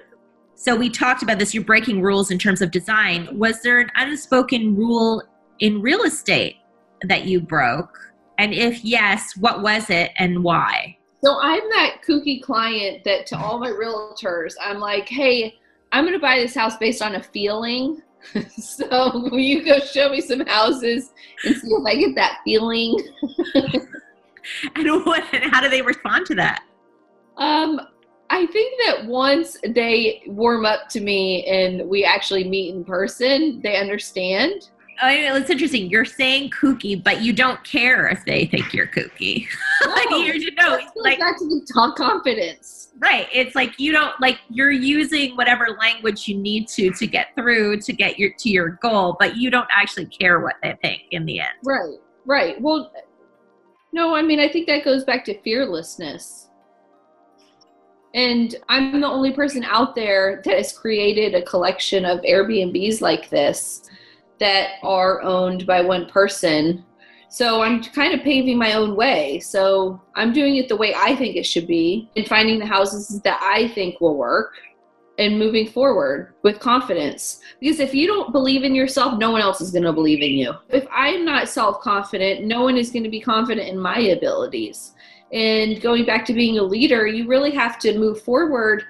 So 0.56 0.76
we 0.76 0.90
talked 0.90 1.24
about 1.24 1.40
this. 1.40 1.54
You're 1.54 1.64
breaking 1.64 2.02
rules 2.02 2.32
in 2.32 2.38
terms 2.38 2.62
of 2.62 2.70
design. 2.70 3.30
Was 3.32 3.62
there 3.62 3.80
an 3.80 3.90
unspoken 3.96 4.76
rule 4.76 5.24
in 5.60 5.82
real 5.82 6.04
estate 6.04 6.58
that 7.04 7.24
you 7.24 7.40
broke? 7.40 7.98
And 8.38 8.54
if 8.54 8.84
yes, 8.84 9.38
what 9.38 9.62
was 9.62 9.90
it 9.90 10.12
and 10.18 10.44
why? 10.44 10.98
So 11.24 11.38
I'm 11.42 11.68
that 11.70 11.98
kooky 12.08 12.42
client 12.42 13.04
that 13.04 13.26
to 13.28 13.38
all 13.38 13.60
my 13.60 13.70
realtors, 13.70 14.54
I'm 14.62 14.80
like, 14.80 15.10
hey, 15.10 15.60
I'm 15.92 16.06
going 16.06 16.14
to 16.14 16.20
buy 16.20 16.40
this 16.40 16.56
house 16.56 16.78
based 16.78 17.02
on 17.02 17.16
a 17.16 17.24
feeling. 17.24 18.02
so 18.58 19.12
will 19.14 19.40
you 19.40 19.64
go 19.64 19.80
show 19.80 20.10
me 20.10 20.22
some 20.22 20.46
houses 20.46 21.12
and 21.46 21.56
see 21.56 21.68
if 21.68 21.86
I 21.86 21.96
get 21.96 22.16
that 22.16 22.40
feeling? 22.46 22.98
and 24.76 25.06
what? 25.06 25.24
And 25.34 25.52
how 25.52 25.62
do 25.62 25.70
they 25.70 25.82
respond 25.82 26.26
to 26.28 26.36
that? 26.36 26.64
Um, 27.38 27.82
I 28.30 28.46
think 28.48 28.80
that 28.86 29.06
once 29.06 29.58
they 29.68 30.24
warm 30.28 30.66
up 30.66 30.88
to 30.90 31.02
me 31.02 31.46
and 31.46 31.90
we 31.90 32.04
actually 32.04 32.48
meet 32.48 32.76
in 32.76 32.84
person, 32.86 33.62
they 33.62 33.78
understand. 33.78 34.70
I 35.02 35.16
mean, 35.16 35.42
it's 35.42 35.50
interesting. 35.50 35.90
You're 35.90 36.06
saying 36.06 36.52
kooky, 36.52 37.02
but 37.02 37.22
you 37.22 37.32
don't 37.32 37.64
care 37.64 38.08
if 38.08 38.26
they 38.26 38.46
think 38.46 38.74
you're 38.74 38.88
kooky. 38.88 39.48
No, 39.82 39.92
like 39.92 40.10
you 40.36 40.52
know, 40.56 40.78
like 40.98 41.20
that's 41.20 41.42
talk 41.74 41.96
confidence. 41.96 42.90
Right. 43.00 43.30
It's 43.32 43.56
like 43.56 43.80
you 43.80 43.94
don't 43.94 44.12
like 44.20 44.40
you're 44.50 44.72
using 44.72 45.38
whatever 45.38 45.70
language 45.80 46.28
you 46.28 46.38
need 46.38 46.68
to 46.70 46.92
to 46.92 47.08
get 47.08 47.34
through 47.34 47.80
to 47.82 47.94
get 47.94 48.20
your 48.20 48.32
to 48.40 48.50
your 48.50 48.78
goal, 48.82 49.16
but 49.18 49.38
you 49.38 49.50
don't 49.50 49.70
actually 49.74 50.08
care 50.08 50.42
what 50.42 50.56
they 50.62 50.78
think 50.82 51.04
in 51.12 51.26
the 51.26 51.40
end. 51.40 51.54
Right. 51.64 51.98
Right. 52.26 52.62
Well, 52.62 52.92
no, 53.94 54.14
I 54.14 54.22
mean, 54.22 54.42
I 54.42 54.50
think 54.50 54.68
that 54.68 54.84
goes 54.84 55.06
back 55.06 55.24
to 55.26 55.42
fearlessness. 55.42 56.50
And 58.14 58.56
I'm 58.68 59.00
the 59.00 59.08
only 59.08 59.32
person 59.32 59.64
out 59.64 59.96
there 59.96 60.42
that 60.44 60.58
has 60.58 60.78
created 60.78 61.36
a 61.36 61.44
collection 61.44 62.06
of 62.06 62.20
Airbnbs 62.22 63.02
like 63.02 63.30
this 63.30 63.90
that 64.40 64.74
are 64.84 65.22
owned 65.22 65.66
by 65.66 65.82
one 65.82 66.08
person. 66.08 66.86
So 67.30 67.62
I'm 67.62 67.84
kind 67.84 68.14
of 68.14 68.22
paving 68.22 68.58
my 68.58 68.74
own 68.74 68.96
way. 68.96 69.40
So 69.40 70.02
I'm 70.16 70.34
doing 70.34 70.58
it 70.58 70.68
the 70.68 70.76
way 70.76 70.96
I 70.96 71.16
think 71.16 71.36
it 71.36 71.46
should 71.46 71.68
be 71.68 72.10
and 72.16 72.28
finding 72.28 72.58
the 72.60 72.66
houses 72.66 73.22
that 73.22 73.40
I 73.42 73.68
think 73.70 74.02
will 74.02 74.18
work 74.18 74.54
and 75.20 75.38
moving 75.38 75.68
forward 75.68 76.34
with 76.44 76.60
confidence. 76.60 77.42
Because 77.60 77.80
if 77.80 77.94
you 77.94 78.08
don't 78.08 78.32
believe 78.32 78.64
in 78.64 78.74
yourself, 78.74 79.20
no 79.20 79.32
one 79.32 79.42
else 79.42 79.62
is 79.62 79.70
going 79.70 79.84
to 79.84 79.94
believe 79.94 80.24
in 80.24 80.32
you. 80.32 80.54
If 80.70 80.88
I'm 80.92 81.26
not 81.26 81.50
self 81.50 81.82
confident, 81.82 82.46
no 82.46 82.64
one 82.64 82.78
is 82.78 82.90
going 82.90 83.04
to 83.04 83.10
be 83.10 83.20
confident 83.20 83.68
in 83.68 83.78
my 83.78 84.00
abilities. 84.00 84.94
And 85.32 85.80
going 85.82 86.06
back 86.06 86.26
to 86.26 86.34
being 86.34 86.58
a 86.58 86.64
leader, 86.64 87.06
you 87.06 87.28
really 87.28 87.52
have 87.52 87.78
to 87.80 88.00
move 88.00 88.22
forward 88.24 88.86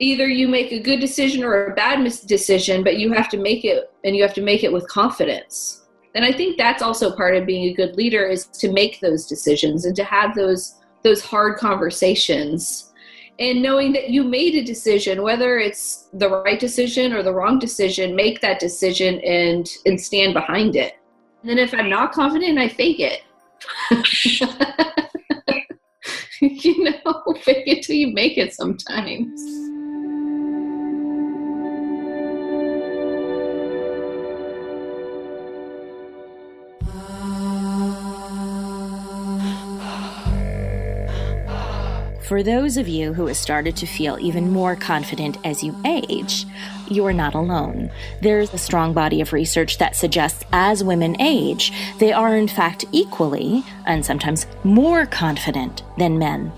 either 0.00 0.26
you 0.26 0.48
make 0.48 0.72
a 0.72 0.80
good 0.80 0.98
decision 0.98 1.44
or 1.44 1.66
a 1.66 1.74
bad 1.74 2.02
decision, 2.26 2.82
but 2.82 2.96
you 2.96 3.12
have 3.12 3.28
to 3.28 3.36
make 3.36 3.64
it 3.64 3.92
and 4.02 4.16
you 4.16 4.22
have 4.22 4.34
to 4.34 4.42
make 4.42 4.64
it 4.64 4.72
with 4.72 4.88
confidence. 4.88 5.86
And 6.14 6.24
I 6.24 6.32
think 6.32 6.58
that's 6.58 6.82
also 6.82 7.14
part 7.14 7.36
of 7.36 7.46
being 7.46 7.68
a 7.68 7.74
good 7.74 7.94
leader 7.96 8.26
is 8.26 8.46
to 8.46 8.72
make 8.72 8.98
those 9.00 9.26
decisions 9.26 9.84
and 9.84 9.94
to 9.94 10.02
have 10.02 10.34
those 10.34 10.76
those 11.02 11.22
hard 11.22 11.58
conversations. 11.58 12.92
And 13.38 13.62
knowing 13.62 13.92
that 13.92 14.10
you 14.10 14.24
made 14.24 14.54
a 14.54 14.64
decision 14.64 15.22
whether 15.22 15.58
it's 15.58 16.08
the 16.14 16.28
right 16.28 16.58
decision 16.58 17.12
or 17.12 17.22
the 17.22 17.32
wrong 17.32 17.58
decision 17.58 18.16
make 18.16 18.40
that 18.40 18.58
decision 18.58 19.20
and 19.20 19.70
and 19.86 20.00
stand 20.00 20.34
behind 20.34 20.76
it. 20.76 20.94
And 21.42 21.50
then 21.50 21.58
if 21.58 21.74
i'm 21.74 21.90
not 21.90 22.12
confident 22.12 22.58
i 22.58 22.68
fake 22.68 23.00
it. 23.00 23.22
You 26.42 26.84
know 26.84 27.34
fake 27.42 27.66
it 27.66 27.82
till 27.82 27.96
you 27.96 28.14
make 28.14 28.38
it 28.38 28.54
sometimes 28.54 29.69
For 42.30 42.44
those 42.44 42.76
of 42.76 42.86
you 42.86 43.12
who 43.12 43.26
have 43.26 43.36
started 43.36 43.74
to 43.74 43.86
feel 43.86 44.16
even 44.20 44.52
more 44.52 44.76
confident 44.76 45.36
as 45.44 45.64
you 45.64 45.74
age, 45.84 46.46
you 46.88 47.04
are 47.04 47.12
not 47.12 47.34
alone. 47.34 47.90
There's 48.22 48.54
a 48.54 48.56
strong 48.56 48.92
body 48.92 49.20
of 49.20 49.32
research 49.32 49.78
that 49.78 49.96
suggests 49.96 50.44
as 50.52 50.84
women 50.84 51.20
age, 51.20 51.72
they 51.98 52.12
are 52.12 52.36
in 52.36 52.46
fact 52.46 52.84
equally 52.92 53.64
and 53.84 54.06
sometimes 54.06 54.46
more 54.62 55.06
confident 55.06 55.82
than 55.98 56.20
men. 56.20 56.52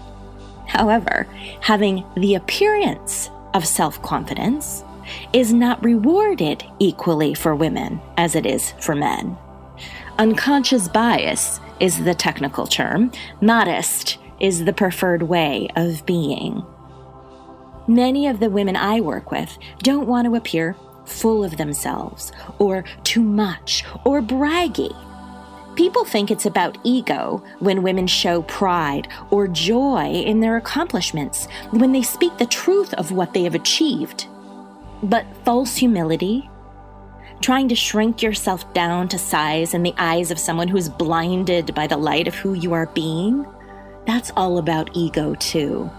However, 0.67 1.27
having 1.63 2.05
the 2.19 2.35
appearance 2.35 3.31
of 3.55 3.67
self 3.67 4.03
confidence 4.03 4.85
is 5.33 5.55
not 5.55 5.83
rewarded 5.83 6.63
equally 6.81 7.33
for 7.33 7.57
women 7.57 7.99
as 8.19 8.35
it 8.35 8.45
is 8.45 8.73
for 8.73 8.95
men. 8.95 9.39
Unconscious 10.19 10.87
bias 10.89 11.61
is 11.81 12.05
the 12.05 12.15
technical 12.15 12.67
term. 12.67 13.11
Modest 13.41 14.19
is 14.43 14.65
the 14.65 14.73
preferred 14.73 15.23
way 15.23 15.69
of 15.77 16.05
being. 16.05 16.63
Many 17.89 18.27
of 18.27 18.41
the 18.41 18.51
women 18.51 18.77
I 18.77 19.01
work 19.01 19.31
with 19.31 19.57
don't 19.79 20.07
want 20.07 20.27
to 20.27 20.37
appear 20.37 20.77
full 21.05 21.43
of 21.43 21.57
themselves, 21.57 22.33
or 22.59 22.85
too 23.03 23.23
much, 23.23 23.85
or 24.05 24.21
braggy. 24.21 24.95
People 25.75 26.05
think 26.05 26.31
it's 26.31 26.47
about 26.47 26.79
ego 26.85 27.43
when 27.61 27.83
women 27.83 28.07
show 28.07 28.43
pride 28.43 29.09
or 29.31 29.49
joy 29.49 30.13
in 30.13 30.41
their 30.41 30.57
accomplishments, 30.57 31.47
when 31.71 31.93
they 31.93 32.03
speak 32.03 32.37
the 32.37 32.47
truth 32.47 32.93
of 32.95 33.11
what 33.11 33.33
they 33.33 33.45
have 33.45 33.55
achieved. 33.55 34.27
But 35.03 35.27
false 35.45 35.77
humility, 35.77 36.49
trying 37.41 37.69
to 37.69 37.75
shrink 37.75 38.23
yourself 38.23 38.73
down 38.75 39.09
to 39.09 39.19
size 39.19 39.75
in 39.75 39.83
the 39.83 39.95
eyes 39.99 40.31
of 40.31 40.39
someone 40.39 40.69
who's 40.69 40.89
blinded 40.89 41.75
by 41.75 41.87
the 41.87 41.97
light 41.97 42.29
of 42.29 42.35
who 42.35 42.53
you 42.55 42.73
are 42.75 42.87
being, 42.87 43.45
that's 44.07 44.33
all 44.37 44.59
about 44.59 44.91
ego, 44.95 45.35
too. 45.37 45.91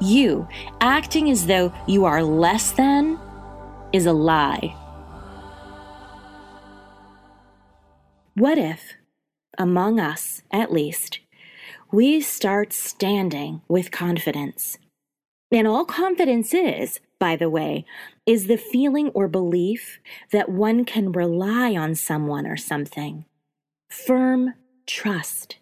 You 0.00 0.48
acting 0.80 1.30
as 1.30 1.46
though 1.46 1.72
you 1.86 2.04
are 2.06 2.22
less 2.22 2.72
than 2.72 3.18
is 3.92 4.06
a 4.06 4.12
lie. 4.12 4.74
What 8.34 8.56
if, 8.56 8.94
among 9.58 10.00
us 10.00 10.42
at 10.50 10.72
least, 10.72 11.20
we 11.92 12.20
start 12.20 12.72
standing 12.72 13.60
with 13.68 13.90
confidence? 13.90 14.78
And 15.52 15.66
all 15.66 15.84
confidence 15.84 16.54
is, 16.54 17.00
by 17.18 17.36
the 17.36 17.50
way, 17.50 17.84
is 18.24 18.46
the 18.46 18.56
feeling 18.56 19.10
or 19.10 19.28
belief 19.28 19.98
that 20.32 20.48
one 20.48 20.84
can 20.84 21.12
rely 21.12 21.74
on 21.74 21.94
someone 21.94 22.46
or 22.46 22.56
something. 22.56 23.26
Firm 23.90 24.54
trust 24.86 25.59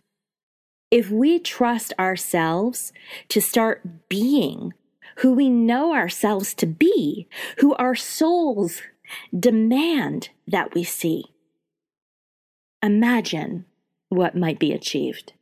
if 0.91 1.11
we 1.11 1.39
trust 1.39 1.93
ourselves 1.99 2.93
to 3.29 3.41
start 3.41 4.09
being 4.09 4.73
who 5.17 5.33
we 5.33 5.49
know 5.49 5.95
ourselves 5.95 6.55
to 6.55 6.67
be, 6.67 7.27
who 7.59 7.75
our 7.75 7.95
souls 7.95 8.83
demand 9.39 10.31
that 10.47 10.75
we 10.75 10.85
see, 10.85 11.25
imagine 12.83 13.65
what 14.09 14.37
might 14.37 14.59
be 14.59 14.73
achieved. 14.73 15.33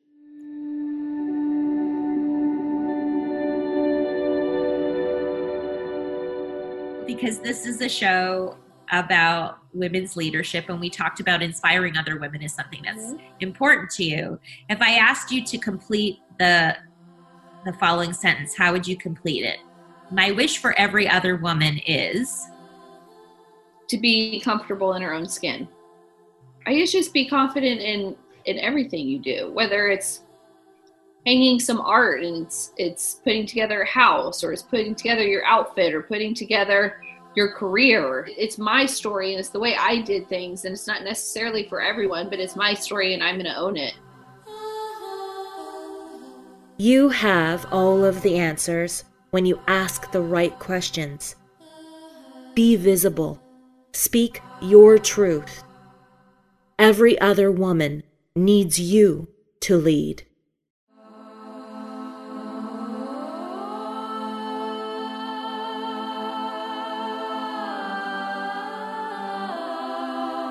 Because 7.07 7.39
this 7.39 7.67
is 7.67 7.81
a 7.81 7.89
show 7.89 8.57
about 8.93 9.59
women's 9.73 10.17
leadership 10.17 10.69
and 10.69 10.81
we 10.81 10.89
talked 10.89 11.21
about 11.21 11.43
inspiring 11.43 11.97
other 11.97 12.19
women 12.19 12.43
is 12.43 12.53
something 12.53 12.81
that's 12.85 13.07
mm-hmm. 13.07 13.25
important 13.41 13.91
to 13.91 14.05
you. 14.05 14.39
If 14.69 14.81
i 14.81 14.93
asked 14.93 15.31
you 15.31 15.45
to 15.45 15.59
complete 15.59 16.19
the 16.39 16.77
the 17.65 17.73
following 17.75 18.13
sentence 18.13 18.57
how 18.57 18.73
would 18.73 18.87
you 18.87 18.97
complete 18.97 19.45
it? 19.45 19.59
My 20.11 20.31
wish 20.31 20.59
for 20.59 20.79
every 20.79 21.09
other 21.09 21.37
woman 21.37 21.81
is? 21.87 22.47
To 23.89 23.99
be 23.99 24.41
comfortable 24.41 24.95
in 24.95 25.03
her 25.03 25.13
own 25.13 25.29
skin. 25.29 25.69
I 26.67 26.75
guess 26.75 26.93
just 26.93 27.13
be 27.13 27.29
confident 27.29 27.81
in 27.81 28.17
in 28.45 28.59
everything 28.59 29.09
you 29.09 29.19
do 29.19 29.51
whether 29.53 29.89
it's 29.89 30.23
hanging 31.27 31.59
some 31.59 31.81
art 31.81 32.23
and 32.23 32.47
it's 32.47 32.73
it's 32.77 33.15
putting 33.25 33.45
together 33.47 33.83
a 33.83 33.87
house 33.87 34.45
or 34.45 34.53
it's 34.53 34.63
putting 34.63 34.95
together 34.95 35.25
your 35.25 35.45
outfit 35.45 35.93
or 35.93 36.03
putting 36.03 36.33
together 36.33 37.01
your 37.37 37.53
career. 37.53 38.27
It's 38.37 38.59
my 38.59 38.87
story 38.87 39.31
and 39.33 39.39
it's 39.39 39.51
the 39.51 39.61
way 39.61 39.77
I 39.77 40.01
did 40.01 40.29
things 40.29 40.65
and 40.65 40.73
it's 40.73 40.87
not 40.87 41.05
necessarily 41.05 41.69
for 41.69 41.81
everyone, 41.81 42.31
but 42.31 42.41
it's 42.41 42.57
my 42.57 42.75
story 42.75 43.15
and 43.15 43.23
I'm 43.23 43.37
going 43.37 43.45
to 43.45 43.57
own 43.57 43.77
it. 43.77 43.95
You 46.79 47.11
have 47.11 47.67
all 47.71 48.05
of 48.05 48.23
the 48.23 48.37
answers 48.39 49.05
when 49.31 49.47
you 49.47 49.61
ask 49.67 50.11
the 50.11 50.21
right 50.21 50.59
questions. 50.59 51.37
Be 52.55 52.75
visible. 52.77 53.41
Speak 53.93 54.43
your 54.61 54.99
truth. 54.99 55.63
Every 56.79 57.19
other 57.19 57.51
woman 57.51 58.03
needs 58.35 58.79
you 58.79 59.29
to 59.61 59.77
lead. 59.77 60.26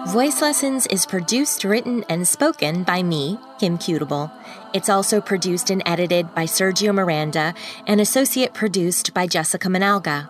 Voice 0.10 0.39
Lessons 0.39 0.86
is 0.88 1.04
produced, 1.04 1.63
written, 1.63 2.06
and 2.10 2.28
spoken 2.28 2.84
by 2.84 3.02
me, 3.02 3.39
Kim 3.60 3.76
Cutable. 3.76 4.32
It's 4.72 4.88
also 4.88 5.20
produced 5.20 5.72
and 5.72 5.82
edited 5.84 6.34
by 6.36 6.46
Sergio 6.46 6.94
Miranda 6.94 7.56
and 7.88 8.00
associate 8.00 8.54
produced 8.54 9.15
by 9.15 9.26
Jessica 9.26 9.68
Manalga. 9.68 10.30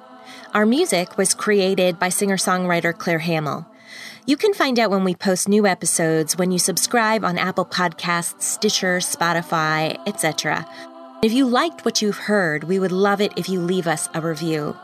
Our 0.53 0.65
music 0.65 1.17
was 1.17 1.33
created 1.33 1.99
by 1.99 2.07
singer 2.07 2.37
songwriter 2.37 2.97
Claire 2.97 3.19
Hamill. 3.19 3.67
You 4.25 4.37
can 4.37 4.53
find 4.53 4.79
out 4.79 4.91
when 4.91 5.03
we 5.03 5.13
post 5.13 5.49
new 5.49 5.67
episodes 5.67 6.37
when 6.37 6.53
you 6.53 6.57
subscribe 6.57 7.25
on 7.25 7.37
Apple 7.37 7.65
Podcasts, 7.65 8.43
Stitcher, 8.43 8.99
Spotify, 8.99 9.99
etc. 10.07 10.65
If 11.21 11.33
you 11.33 11.45
liked 11.45 11.83
what 11.83 12.01
you've 12.01 12.17
heard, 12.17 12.63
we 12.63 12.79
would 12.79 12.93
love 12.93 13.19
it 13.19 13.33
if 13.35 13.49
you 13.49 13.59
leave 13.59 13.87
us 13.87 14.07
a 14.13 14.21
review. 14.21 14.77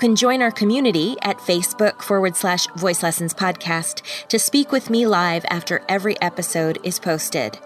You 0.00 0.08
can 0.08 0.16
join 0.16 0.40
our 0.40 0.50
community 0.50 1.16
at 1.20 1.36
Facebook 1.36 2.00
forward 2.00 2.34
slash 2.34 2.66
voice 2.68 3.02
lessons 3.02 3.34
podcast 3.34 4.00
to 4.28 4.38
speak 4.38 4.72
with 4.72 4.88
me 4.88 5.06
live 5.06 5.44
after 5.50 5.82
every 5.90 6.18
episode 6.22 6.78
is 6.82 6.98
posted. 6.98 7.58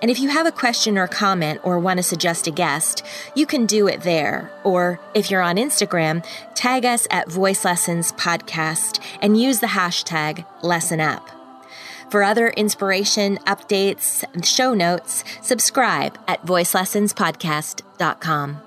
And 0.00 0.10
if 0.10 0.18
you 0.18 0.30
have 0.30 0.46
a 0.46 0.50
question 0.50 0.96
or 0.96 1.06
comment 1.06 1.60
or 1.62 1.78
want 1.78 1.98
to 1.98 2.02
suggest 2.02 2.46
a 2.46 2.50
guest, 2.50 3.04
you 3.34 3.44
can 3.44 3.66
do 3.66 3.86
it 3.86 4.00
there. 4.00 4.50
Or 4.64 4.98
if 5.12 5.30
you're 5.30 5.42
on 5.42 5.56
Instagram, 5.56 6.24
tag 6.54 6.86
us 6.86 7.06
at 7.10 7.30
Voice 7.30 7.66
Lessons 7.66 8.12
Podcast 8.12 8.98
and 9.20 9.38
use 9.38 9.60
the 9.60 9.66
hashtag 9.66 10.46
Lesson 10.62 11.02
Up. 11.02 11.28
For 12.08 12.22
other 12.22 12.48
inspiration, 12.48 13.36
updates, 13.46 14.24
and 14.32 14.46
show 14.46 14.72
notes, 14.72 15.22
subscribe 15.42 16.18
at 16.26 16.46
voicelessonspodcast.com. 16.46 18.63